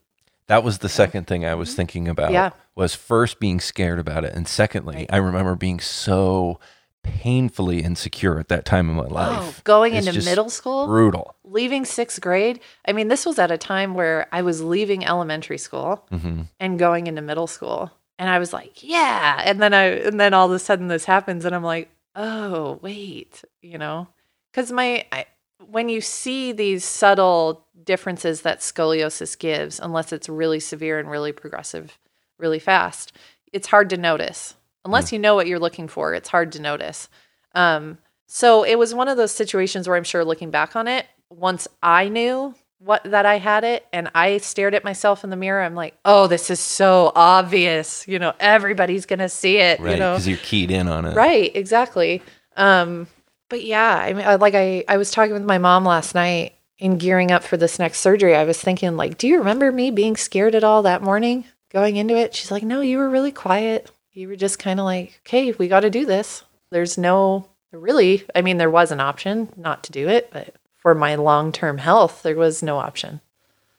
[0.48, 2.28] That was the second thing I was thinking about.
[2.28, 2.34] Mm-hmm.
[2.34, 2.50] Yeah.
[2.76, 4.34] Was first being scared about it.
[4.34, 6.60] And secondly, I remember being so
[7.04, 9.40] painfully insecure at that time in my life.
[9.42, 11.36] Oh, going It's into middle school, Brutal.
[11.44, 12.60] leaving sixth grade.
[12.88, 16.78] I mean, this was at a time where I was leaving elementary school hmm and
[16.78, 17.92] going into middle school.
[18.20, 19.42] And I was like, yeah.
[19.46, 22.80] And then I and then all of a sudden this happens and I'm like, oh,
[22.82, 24.08] wait, you know?
[24.54, 25.26] Cuz my I,
[25.66, 31.32] when you see these subtle differences that scoliosis gives unless it's really severe and really
[31.32, 31.98] progressive
[32.38, 33.12] really fast,
[33.54, 34.56] it's hard to notice.
[34.86, 37.10] Unless you know what you're looking for, it's hard to notice.
[37.56, 41.06] Um so it was one of those situations where I'm sure looking back on it,
[41.30, 45.36] once I knew what that I had it and I stared at myself in the
[45.36, 48.08] mirror, I'm like, oh, this is so obvious.
[48.08, 49.80] You know, everybody's gonna see it.
[49.80, 49.94] Right.
[49.94, 51.16] You know, Because you're keyed in on it.
[51.16, 51.52] right?
[51.56, 52.22] Exactly.
[52.56, 53.08] Um,
[53.50, 56.98] but yeah, I mean, like I, I was talking with my mom last night in
[56.98, 58.36] gearing up for this next surgery.
[58.36, 61.96] I was thinking, like, do you remember me being scared at all that morning going
[61.96, 62.36] into it?
[62.36, 63.90] She's like, no, you were really quiet.
[64.14, 66.44] You were just kind of like, okay, we got to do this.
[66.70, 70.94] There's no really, I mean, there was an option not to do it, but for
[70.94, 73.22] my long term health, there was no option.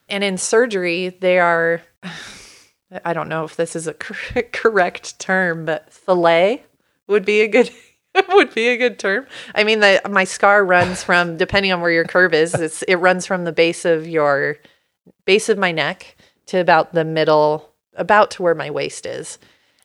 [0.08, 1.82] And in surgery, they are,
[3.04, 3.94] I don't know if this is a
[4.52, 6.64] correct term, but fillet
[7.06, 7.70] would be a good
[8.34, 9.26] would be a good term.
[9.54, 12.96] I mean, the my scar runs from depending on where your curve is, it's, it
[12.96, 14.58] runs from the base of your
[15.24, 19.38] base of my neck to about the middle, about to where my waist is,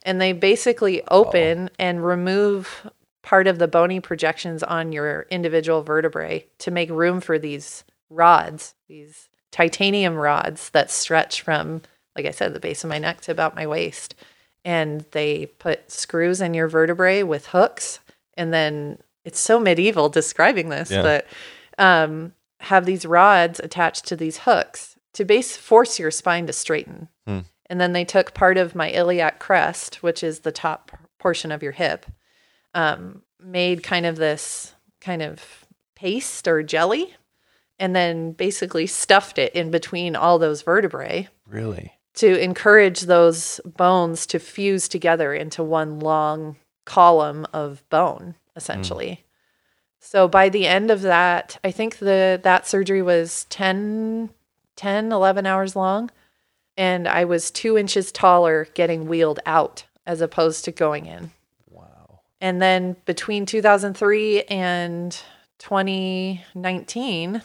[0.03, 2.89] and they basically open and remove
[3.21, 8.75] part of the bony projections on your individual vertebrae to make room for these rods,
[8.87, 11.81] these titanium rods that stretch from,
[12.15, 14.13] like I said, the base of my neck to about my waist.
[14.65, 17.99] And they put screws in your vertebrae with hooks.
[18.35, 21.01] And then it's so medieval describing this, Yeah.
[21.01, 21.27] but
[21.77, 27.07] um, have these rods attached to these hooks to base force your spine to straighten.
[27.27, 27.39] Hmm.
[27.67, 31.63] And then they took part of my iliac crest, which is the top portion of
[31.63, 32.05] your hip,
[32.73, 35.65] um, made kind of this kind of
[35.95, 37.15] paste or jelly,
[37.79, 41.93] and then basically stuffed it in between all those vertebrae Really?
[42.15, 49.23] to encourage those bones to fuse together into one long column of bone essentially
[49.99, 54.29] so by the end of that i think the that surgery was 10
[54.75, 56.09] 10 11 hours long
[56.77, 61.31] and i was two inches taller getting wheeled out as opposed to going in
[61.69, 62.19] Wow.
[62.41, 65.17] and then between 2003 and
[65.59, 67.41] 2019,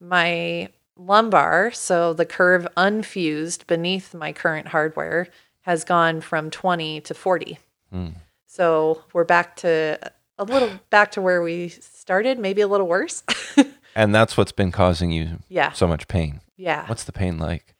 [0.00, 5.28] my lumbar, so the curve unfused beneath my current hardware,
[5.62, 7.58] has gone from 20 to 40.
[7.90, 8.08] Hmm.
[8.50, 9.96] So we're back to
[10.36, 13.22] a little back to where we started, maybe a little worse.
[13.96, 15.72] And that's what's been causing you yeah.
[15.72, 16.40] so much pain.
[16.56, 16.86] Yeah.
[16.86, 17.74] What's the pain like?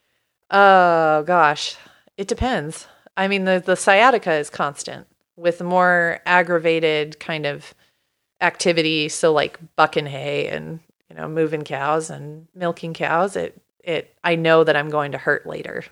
[0.50, 1.76] Oh gosh,
[2.16, 2.88] it depends.
[3.16, 5.06] I mean, the the sciatica is constant
[5.36, 7.74] with more aggravated kind of
[8.40, 9.08] activity.
[9.08, 13.36] So like bucking hay and you know moving cows and milking cows.
[13.36, 15.84] It it I know that I'm going to hurt later.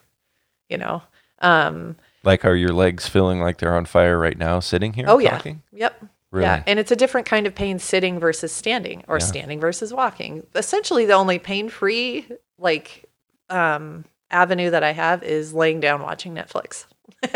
[0.69, 1.03] You know.
[1.41, 1.97] Um.
[2.25, 5.05] Like, are your legs feeling like they're on fire right now sitting here?
[5.09, 5.31] Oh yeah.
[5.31, 5.63] talking?
[5.73, 6.05] Yep.
[6.31, 6.45] Really?
[6.45, 9.25] Yeah, and it's a different kind of pain sitting versus standing or Yeah.
[9.25, 10.47] standing versus walking.
[10.55, 12.27] Essentially the only pain-free
[12.59, 13.05] like
[13.49, 16.85] um avenue that I have is laying down watching Netflix.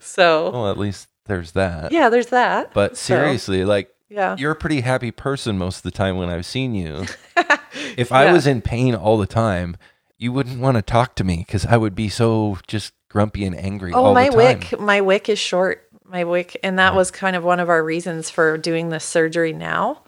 [0.00, 1.92] so, Well, at least there's that.
[1.92, 2.72] yeah, there's that.
[2.74, 4.36] But So, seriously, like, yeah.
[4.38, 7.06] you're a pretty happy person most of the time when I've seen you.
[7.96, 8.32] if I Yeah.
[8.32, 9.76] was in pain all the time,
[10.18, 13.56] you wouldn't want to talk to me because I would be so just grumpy and
[13.56, 14.58] angry Oh, all my the time.
[14.60, 15.84] wick, my wick is short.
[16.04, 19.52] My wick, and that was kind of one of our reasons for doing the surgery
[19.52, 20.04] now.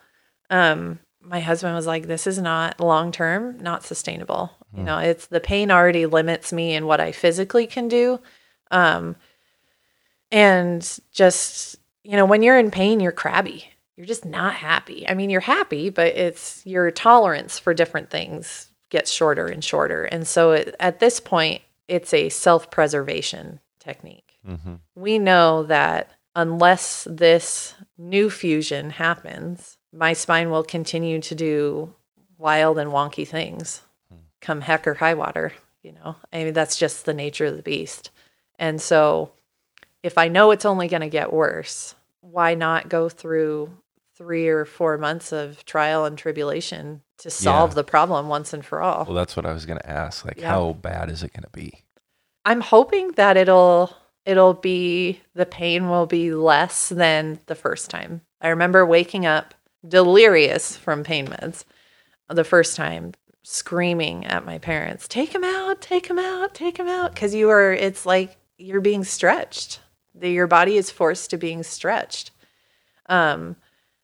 [0.49, 4.51] Um, my husband was like, "This is not long term, not sustainable.
[4.75, 8.21] You know, it's the pain already limits me in what I physically can do,
[8.71, 9.17] um,
[10.31, 13.65] and just you know, when you're in pain, you're crabby.
[13.97, 15.07] You're just not happy.
[15.07, 20.05] I mean, you're happy, but it's your tolerance for different things gets shorter and shorter,
[20.05, 26.11] and so it, at this point, it's a self preservation technique hmm we know that
[26.37, 31.93] unless this new fusion happens, my spine will continue to do
[32.39, 33.83] wild and wonky things
[34.41, 35.53] come heck or high water.
[35.83, 38.11] You know, I mean, that's just the nature of the beast.
[38.59, 39.33] And so,
[40.03, 43.71] if I know it's only going to get worse, why not go through
[44.21, 47.77] three or four months of trial and tribulation to solve Yeah.
[47.77, 49.07] the problem once and for all?
[49.07, 50.27] Well, that's what I was going to ask.
[50.27, 50.49] Like, Yeah.
[50.51, 51.85] how bad is it going to be?
[52.45, 58.21] I'm hoping that it'll it'll be the pain will be less than the first time.
[58.43, 59.55] I remember waking up
[59.89, 61.65] delirious from pain meds
[62.29, 66.89] the first time screaming at my parents, "Take him out, take him out, take him
[66.89, 69.81] out" cuz you are it's like you're being stretched.
[70.15, 72.31] The, your body is forced to being stretched.
[73.07, 73.57] Um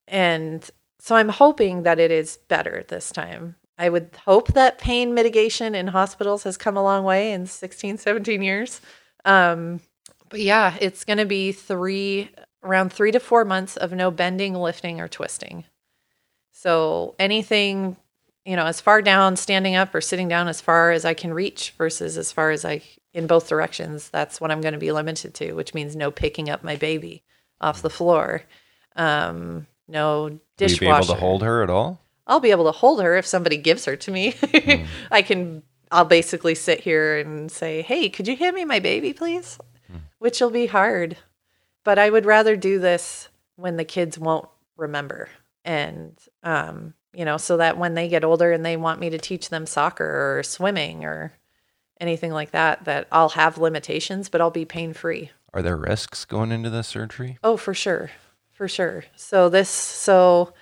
[0.08, 3.56] and so I'm hoping that it is better this time.
[3.78, 7.98] I would hope that pain mitigation in hospitals has come a long way in 16,
[7.98, 8.80] 17 years.
[9.24, 9.80] Um,
[10.30, 12.30] but yeah, it's going to be three,
[12.62, 15.64] around three to four months of no bending, lifting, or twisting.
[16.52, 17.96] So anything,
[18.46, 21.34] you know, as far down, standing up, or sitting down as far as I can
[21.34, 22.80] reach versus as far as I,
[23.12, 26.48] in both directions, that's what I'm going to be limited to, which means no picking
[26.48, 27.22] up my baby
[27.60, 28.42] off the floor.
[28.96, 30.80] Um, no Will you dishwasher.
[30.80, 32.00] be able to hold her at all?
[32.26, 34.34] I'll be able to hold her if somebody gives her to me.
[35.10, 39.12] I can I'll basically sit here and say, "Hey, could you hand me my baby,
[39.12, 39.58] please?"
[40.18, 41.16] Which will be hard.
[41.84, 45.28] But I would rather do this when the kids won't remember.
[45.64, 49.18] And, um, you know, so that when they get older and they want me to
[49.18, 51.32] teach them soccer or swimming or
[52.00, 55.30] anything like that, that I'll have limitations, but I'll be pain free.
[55.54, 57.38] Are there risks going into the surgery?
[57.44, 58.10] Oh, for sure.
[58.56, 59.04] For sure.
[59.16, 60.54] So this so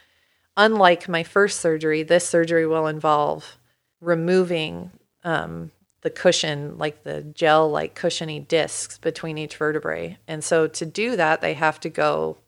[0.56, 3.56] unlike my first surgery, this surgery will involve
[4.00, 4.90] removing
[5.22, 5.70] um,
[6.02, 10.18] the cushion, like the gel like cushiony discs between each vertebrae.
[10.26, 12.38] And so to do that, they have to go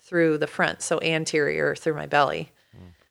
[0.00, 2.52] through the front, so anterior through my belly.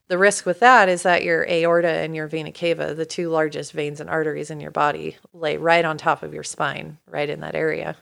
[0.07, 3.71] The risk with that is that your aorta and your vena cava, the two largest
[3.71, 7.39] veins and arteries in your body, lay right on top of your spine, right in
[7.39, 7.95] that area.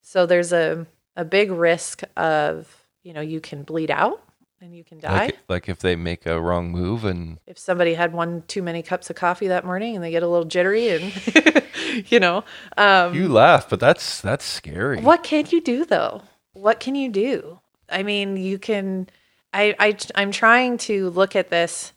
[0.00, 4.20] So there's a, a big risk of, you know, you can bleed out
[4.60, 5.26] and you can die.
[5.26, 8.82] Like, like if they make a wrong move and if somebody had one too many
[8.82, 11.62] cups of coffee that morning and they get a little jittery and,
[12.10, 12.42] you know,
[12.76, 15.00] um, you laugh, but that's that's scary.
[15.00, 16.22] what can you do though?
[16.54, 17.60] What can you do?
[17.88, 19.08] I mean, you can.
[19.52, 21.92] I, I I'm trying to look at this.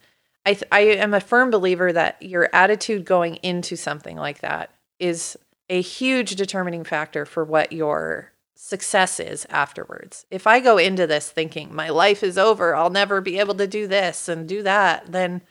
[0.46, 5.36] I I am a firm believer that your attitude going into something like that is
[5.70, 8.32] a huge determining factor for what your
[8.62, 10.26] success is afterwards.
[10.30, 13.66] If I go into this thinking my life is over, I'll never be able to
[13.68, 15.42] do this and do that, then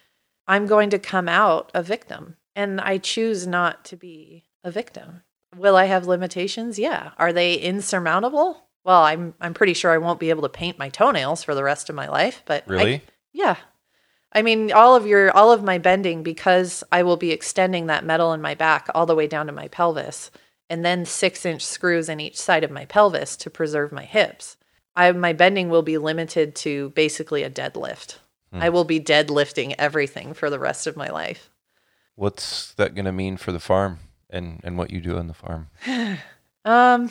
[0.47, 2.37] I'm going to come out a victim.
[2.55, 5.23] And I choose not to be a victim.
[5.57, 6.79] Will I have limitations?
[6.79, 7.13] Yeah.
[7.17, 8.65] Are they insurmountable?
[8.85, 11.65] Well, I'm I'm pretty sure I won't be able to paint my toenails for the
[11.65, 13.03] rest of my life, but I- Really?
[13.33, 13.57] yeah.
[14.33, 18.05] I mean, all of your all of my bending because I will be extending that
[18.05, 20.31] metal in my back all the way down to my pelvis
[20.71, 24.57] and then 6-inch screws in each side of my pelvis to preserve my hips.
[24.95, 28.17] I my bending will be limited to basically a deadlift.
[28.53, 31.51] I will be deadlifting everything for the rest of my life.
[32.15, 33.99] What's that going to mean for the farm
[34.31, 35.69] and and what you do on the farm?
[36.65, 37.11] Um,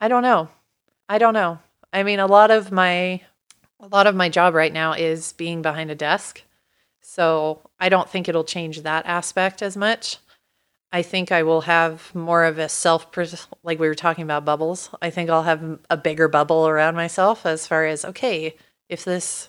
[0.00, 0.50] I don't know.
[1.08, 1.60] I don't know.
[1.94, 3.22] I mean, a lot of my
[3.80, 6.42] a lot of my job right now is being behind a desk.
[7.00, 10.18] So, I don't think it'll change that aspect as much.
[10.92, 13.06] I think I will have more of a self
[13.62, 14.90] like we were talking about bubbles.
[15.00, 18.54] I think I'll have a bigger bubble around myself as far as okay,
[18.88, 19.48] if this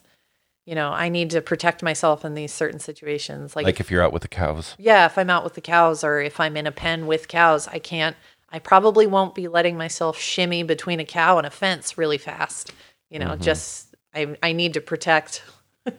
[0.65, 3.55] you know, I need to protect myself in these certain situations.
[3.55, 4.75] Like, Like if you're out with the cows.
[4.79, 7.67] yeah, if I'm out with the cows or if I'm in a pen with cows,
[7.67, 8.15] I can't,
[8.49, 12.71] I probably won't be letting myself shimmy between a cow and a fence really fast.
[13.09, 13.41] You know, mm-hmm.
[13.41, 15.43] just, I, I need to protect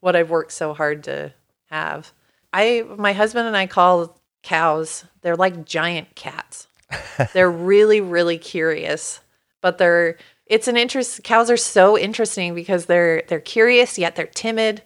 [0.00, 1.34] what I've worked so hard to
[1.66, 2.12] have.
[2.52, 6.66] I, my husband and I call cows, they're like giant cats.
[7.32, 9.20] they're really, really curious,
[9.60, 11.22] but they're, it's an interest.
[11.24, 14.82] Cows are so interesting because they're, they're curious, yet they're timid.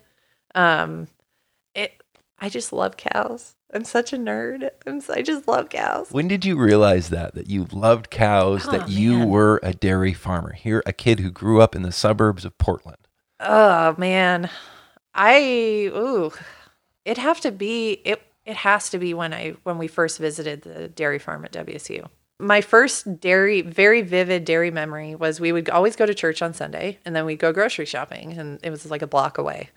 [0.54, 1.08] Um,
[1.74, 2.00] it,
[2.38, 3.54] I just love cows.
[3.74, 4.70] I'm such a nerd.
[4.86, 6.08] I'm, I just love cows.
[6.12, 9.28] When did you realize that that you loved cows, Oh, that you man.
[9.28, 10.52] were a dairy farmer?
[10.52, 12.98] Here, a kid who grew up in the suburbs of Portland.
[13.40, 14.48] Oh man,
[15.14, 16.32] I ooh,
[17.04, 18.22] it have to be it.
[18.46, 22.08] It has to be when I when we first visited the dairy farm at WSU.
[22.38, 26.54] My first dairy, very vivid dairy memory was we would always go to church on
[26.54, 29.70] Sunday, and then we'd go grocery shopping, and it was like a block away.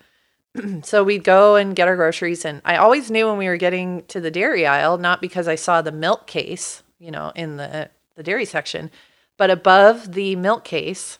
[0.82, 4.04] so we'd go and get our groceries, and I always knew when we were getting
[4.06, 7.90] to the dairy aisle, not because I saw the milk case, you know, in the
[8.14, 8.90] the dairy section,
[9.36, 11.18] but above the milk case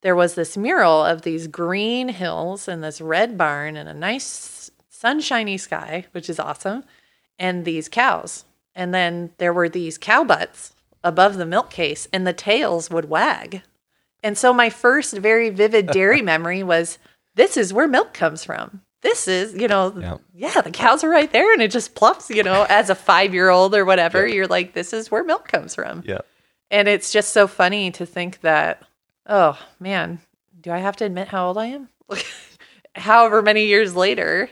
[0.00, 4.24] there was this mural of these green hills and this red barn and a nice
[4.98, 6.84] sunshiny sky, which is awesome,
[7.38, 8.44] and these cows.
[8.74, 10.72] And then there were these cow butts
[11.04, 13.62] above the milk case, and the tails would wag.
[14.22, 16.98] And so my first very vivid dairy memory was
[17.36, 18.82] this is where milk comes from.
[19.02, 20.16] This is, you know, Yeah.
[20.34, 23.32] yeah, the cows are right there and it just plops, you know, as a five
[23.32, 26.02] year old or whatever, you're like, this is where milk comes from.
[26.04, 26.22] Yeah.
[26.72, 28.82] And it's just so funny to think that,
[29.26, 30.18] oh man,
[30.60, 31.88] do I have to admit how old I am?
[32.96, 34.50] However many years later,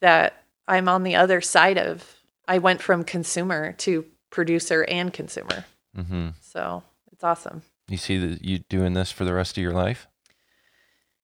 [0.00, 2.16] that I'm on the other side of,
[2.46, 5.64] I went from consumer to producer and consumer.
[5.94, 7.62] hmm So it's awesome.
[7.88, 10.06] You see that you doing this for the rest of your life?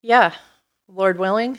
[0.03, 0.33] Yeah,
[0.89, 1.59] Lord willing,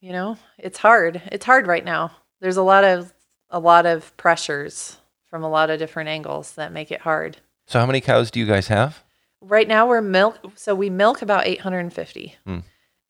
[0.00, 1.22] you know, it's hard.
[1.32, 2.12] It's hard right now.
[2.40, 3.12] There's a lot of,
[3.50, 7.38] a lot of pressures from a lot of different angles that make it hard.
[7.66, 9.04] So, how many cows do you guys have?
[9.40, 12.34] Right now we're milk so we milk about 850.
[12.44, 12.58] Hmm.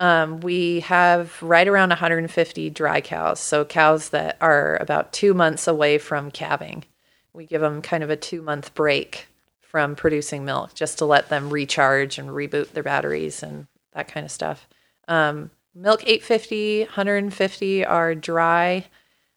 [0.00, 5.66] Um, we have right around 150 dry cows, so cows that are about two months
[5.66, 6.84] away from calving.
[7.32, 9.26] We give them kind of a two month break
[9.60, 14.24] from producing milk just to let them recharge and reboot their batteries and that kind
[14.24, 14.68] of stuff.
[15.08, 18.86] Um, milk 850, 150 are dry.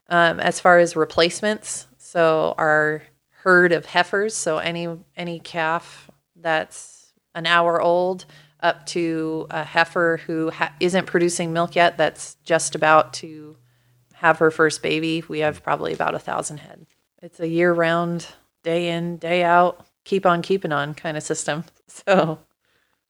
[0.09, 3.03] Um, as far as replacements, so our
[3.43, 8.25] herd of heifers, so any any calf that's an hour old,
[8.61, 13.57] up to a heifer who ha- isn't producing milk yet that's just about to
[14.13, 15.23] have her first baby.
[15.27, 16.85] We have probably about a thousand head.
[17.21, 18.27] It's a year round,
[18.63, 21.63] day in, day out, keep on keeping on kind of system.
[22.07, 22.39] So,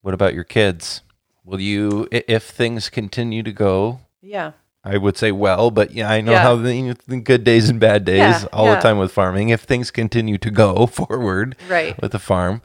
[0.02, 1.02] What about your kids?
[1.46, 4.54] Will you, if things continue to go, yeah.
[4.84, 6.42] I would say well, but yeah, I know Yeah.
[6.42, 8.76] how the, the good days and bad days Yeah, all yeah.
[8.76, 9.50] the time with farming.
[9.50, 12.00] If things continue to go forward Right.
[12.02, 12.64] with the farm,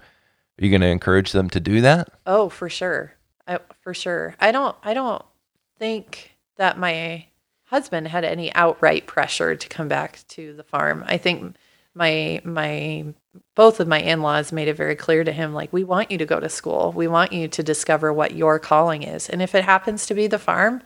[0.58, 2.08] are you going to encourage them to do that?
[2.26, 3.14] Oh, for sure.
[3.46, 4.34] I, for sure.
[4.40, 5.24] I don't I don't
[5.78, 7.26] think that my
[7.66, 11.04] husband had any outright pressure to come back to the farm.
[11.06, 11.56] I think
[11.94, 13.06] my my
[13.54, 16.26] both of my in-laws made it very clear to him like we want you to
[16.26, 16.92] go to school.
[16.92, 19.28] We want you to discover what your calling is.
[19.28, 20.82] And if it happens to be the farm,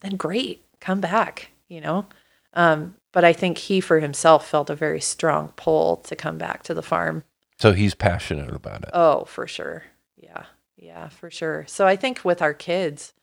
[0.00, 0.64] then great.
[0.80, 2.06] Come back, you know.
[2.52, 6.62] Um, but I think he for himself felt a very strong pull to come back
[6.64, 7.24] to the farm.
[7.58, 8.90] So he's passionate about it.
[8.92, 9.84] Oh, for sure.
[10.16, 10.44] Yeah.
[10.76, 11.64] Yeah, for sure.
[11.68, 13.14] So I think with our kids,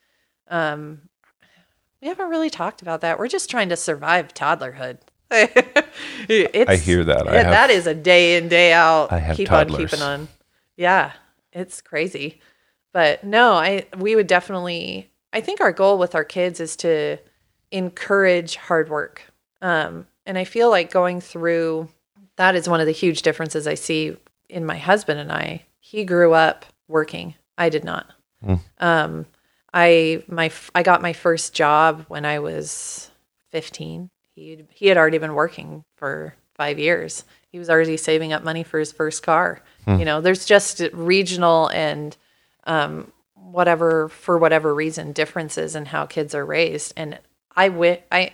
[0.47, 1.09] um,
[2.01, 3.19] we haven't really talked about that.
[3.19, 4.99] We're just trying to survive toddlerhood.
[5.31, 7.27] it's, I hear that.
[7.27, 9.11] I yeah, have- that is a day in, day out.
[9.11, 10.27] I have keep on keeping on.
[10.75, 11.13] Yeah,
[11.53, 12.41] it's crazy.
[12.93, 15.09] But no, I we would definitely.
[15.31, 17.17] I think our goal with our kids is to
[17.71, 19.21] encourage hard work.
[19.61, 21.87] Um, and I feel like going through
[22.41, 24.17] that is one of the huge differences I see
[24.49, 25.63] in my husband and I.
[25.79, 27.35] He grew up working.
[27.55, 28.07] I did not.
[28.43, 28.59] Mm.
[28.79, 29.25] Um,
[29.75, 33.11] I my I got my first job when I was
[33.51, 34.09] 15.
[34.33, 37.25] He he had already been working for 5 years.
[37.51, 39.61] He was already saving up money for his first car.
[39.85, 42.17] You know, there's just regional and
[42.63, 47.19] um, whatever for whatever reason differences in how kids are raised and
[47.55, 48.33] I wi- I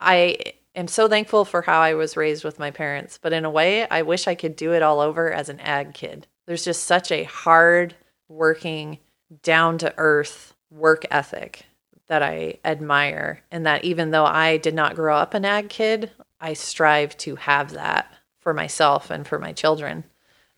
[0.00, 0.36] I
[0.74, 3.88] am so thankful for how I was raised with my parents, but in a way,
[3.88, 6.26] I wish I could do it all over as an ag kid.
[6.46, 7.94] There's just such a hard
[8.28, 8.98] working,
[9.42, 11.64] down to earth work ethic
[12.08, 13.42] that I admire.
[13.50, 16.10] And that even though I did not grow up an ag kid,
[16.40, 20.04] I strive to have that for myself and for my children.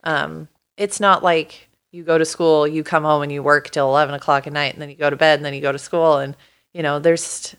[0.03, 3.89] Um, it's not like you go to school, you come home and you work till
[3.89, 5.79] 11 o'clock at night, and then you go to bed, and then you go to
[5.79, 6.17] school.
[6.17, 6.37] And,
[6.73, 7.55] you know, there's,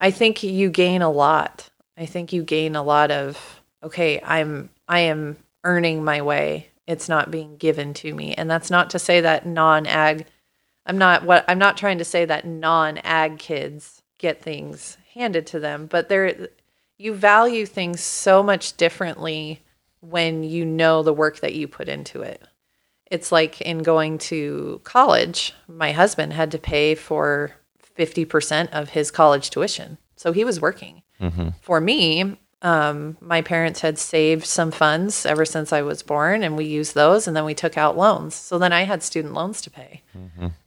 [0.00, 1.68] I think you gain a lot.
[1.96, 6.68] I think you gain a lot of, okay, I'm, I am earning my way.
[6.86, 8.34] It's not being given to me.
[8.34, 10.26] And that's not to say that non ag,
[10.84, 15.46] I'm not what, I'm not trying to say that non ag kids get things handed
[15.48, 16.48] to them, but there,
[16.98, 19.62] you value things so much differently
[20.00, 22.42] when you know the work that you put into it.
[23.10, 27.52] It's like in going to college, my husband had to pay for
[27.96, 29.98] 50% of his college tuition.
[30.16, 31.02] So he was working.
[31.62, 36.56] For me, um, my parents had saved some funds ever since I was born, and
[36.56, 38.34] we used those, and then we took out loans.
[38.34, 40.02] So then I had student loans to pay.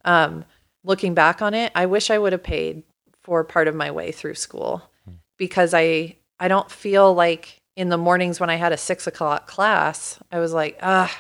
[0.06, 0.46] Um,
[0.84, 2.84] looking back on it, I wish I would have paid
[3.22, 4.90] for part of my way through school
[5.38, 9.48] because I I don't feel like in the mornings when I had a six o'clock
[9.48, 11.16] class, I was like, ah,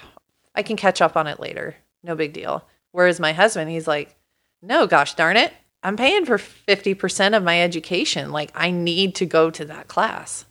[0.55, 1.75] I can catch up on it later.
[2.03, 2.63] No big deal.
[2.91, 4.15] Whereas my husband, he's like,
[4.61, 5.53] no, gosh darn it.
[5.83, 8.31] I'm paying for 50% of my education.
[8.31, 10.45] Like, I need to go to that class.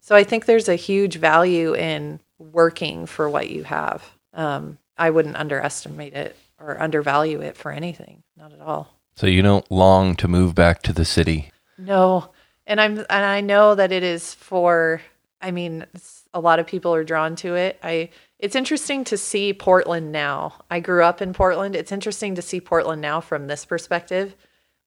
[0.00, 4.04] So I think there's a huge value in working for what you have.
[4.34, 8.22] Um, I wouldn't underestimate it or undervalue it for anything.
[8.36, 8.94] Not at all.
[9.16, 11.50] So you don't long to move back to the city.
[11.78, 12.30] No,
[12.66, 15.00] and I'm and I know that it is for.
[15.40, 15.86] I mean,
[16.32, 17.78] a lot of people are drawn to it.
[17.82, 18.10] I.
[18.38, 20.54] It's interesting to see Portland now.
[20.70, 21.74] I grew up in Portland.
[21.74, 24.34] It's interesting to see Portland now from this perspective.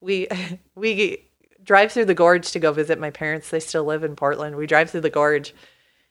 [0.02, 0.28] We
[0.76, 1.26] we
[1.64, 3.50] drive through the gorge to go visit my parents.
[3.50, 4.56] They still live in Portland.
[4.56, 5.54] We drive through the gorge.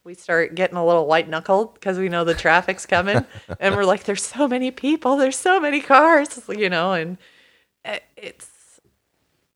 [0.05, 3.25] We start getting a little white knuckled because we know the traffic's coming,
[3.61, 5.17] and we're like, "There's so many people.
[5.17, 7.19] There's so many cars," you know, and
[8.17, 8.81] it's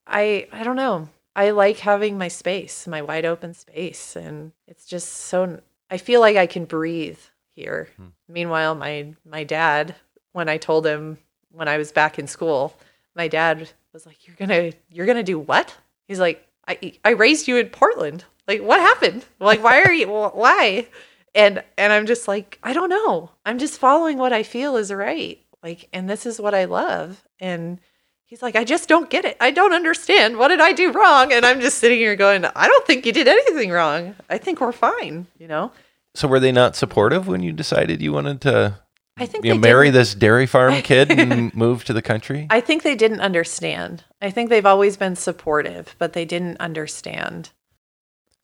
[0.06, 1.08] I I don't know.
[1.36, 5.60] I like having my space, my wide open space, and it's just so.
[5.88, 7.18] I feel like I can breathe
[7.54, 7.88] here.
[7.96, 8.06] Hmm.
[8.28, 9.94] Meanwhile, my my dad,
[10.32, 11.18] when I told him
[11.52, 12.76] when I was back in school,
[13.14, 15.76] my dad was like, "You're gonna you're gonna do what?"
[16.06, 18.24] He's like, "I I raised you in Portland.
[18.46, 19.24] Like, what happened?
[19.38, 20.86] Like, why are you why?"
[21.34, 23.30] And and I'm just like, I don't know.
[23.46, 25.38] I'm just following what I feel is right.
[25.62, 27.22] Like, and this is what I love.
[27.38, 27.78] And
[28.24, 29.36] he's like, I just don't get it.
[29.40, 30.38] I don't understand.
[30.38, 31.32] What did I do wrong?
[31.32, 34.14] And I'm just sitting here going, I don't think you did anything wrong.
[34.30, 35.72] I think we're fine, you know?
[36.14, 38.78] So were they not supportive when you decided you wanted to
[39.20, 42.46] I think you know, marry didn't- this dairy farm kid and move to the country?
[42.50, 44.04] I think they didn't understand.
[44.20, 47.50] I think they've always been supportive, but they didn't understand.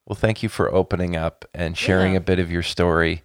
[0.06, 2.18] Well, thank you for opening up and sharing Yeah.
[2.18, 3.22] a bit of your story.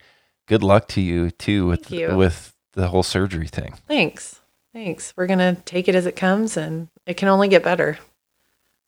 [0.48, 2.16] Good luck to you too with you.
[2.16, 3.76] with the whole surgery thing.
[3.88, 4.40] Thanks.
[4.74, 5.14] Thanks.
[5.18, 8.00] We're going to take it as it comes and it can only get better.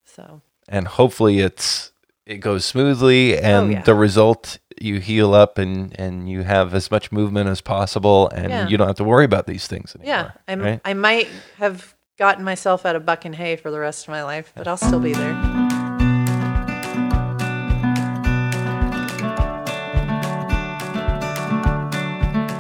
[0.05, 1.91] So, and hopefully it's
[2.26, 3.82] it goes smoothly oh, and Oh, yeah.
[3.84, 8.49] the result you heal up and and you have as much movement as possible and
[8.49, 8.67] Yeah.
[8.67, 10.15] you don't have to worry about these things anymore.
[10.15, 10.32] yeah.
[10.47, 10.82] I'm, right?
[10.86, 14.24] I might have gotten myself out of buck and hay for the rest of my
[14.24, 15.34] life, but I'll still be there.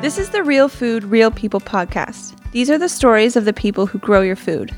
[0.01, 2.35] This is the Real Food, Real People podcast.
[2.51, 4.75] These are the stories of the people who grow your food.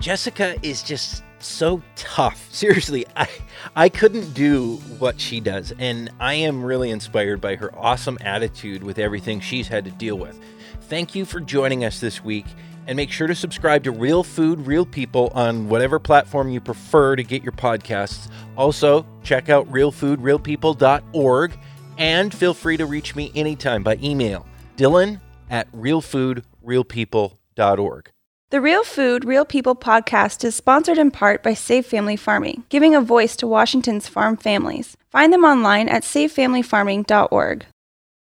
[0.00, 2.48] Jessica is just so tough.
[2.52, 3.28] Seriously, I
[3.76, 8.82] I couldn't do what she does, and I am really inspired by her awesome attitude
[8.82, 10.40] with everything she's had to deal with.
[10.82, 12.46] Thank you for joining us this week,
[12.86, 17.16] and make sure to subscribe to Real Food, Real People on whatever platform you prefer
[17.16, 18.30] to get your podcasts.
[18.56, 21.58] Also, check out realfoodrealpeople.org,
[21.98, 25.20] and feel free to reach me anytime by email, Dylan
[25.50, 28.10] at realfoodrealpeople.org.
[28.50, 32.94] The Real Food, Real People podcast is sponsored in part by Save Family Farming, giving
[32.94, 34.96] a voice to Washington's farm families.
[35.10, 37.66] Find them online at savefamilyfarming.org.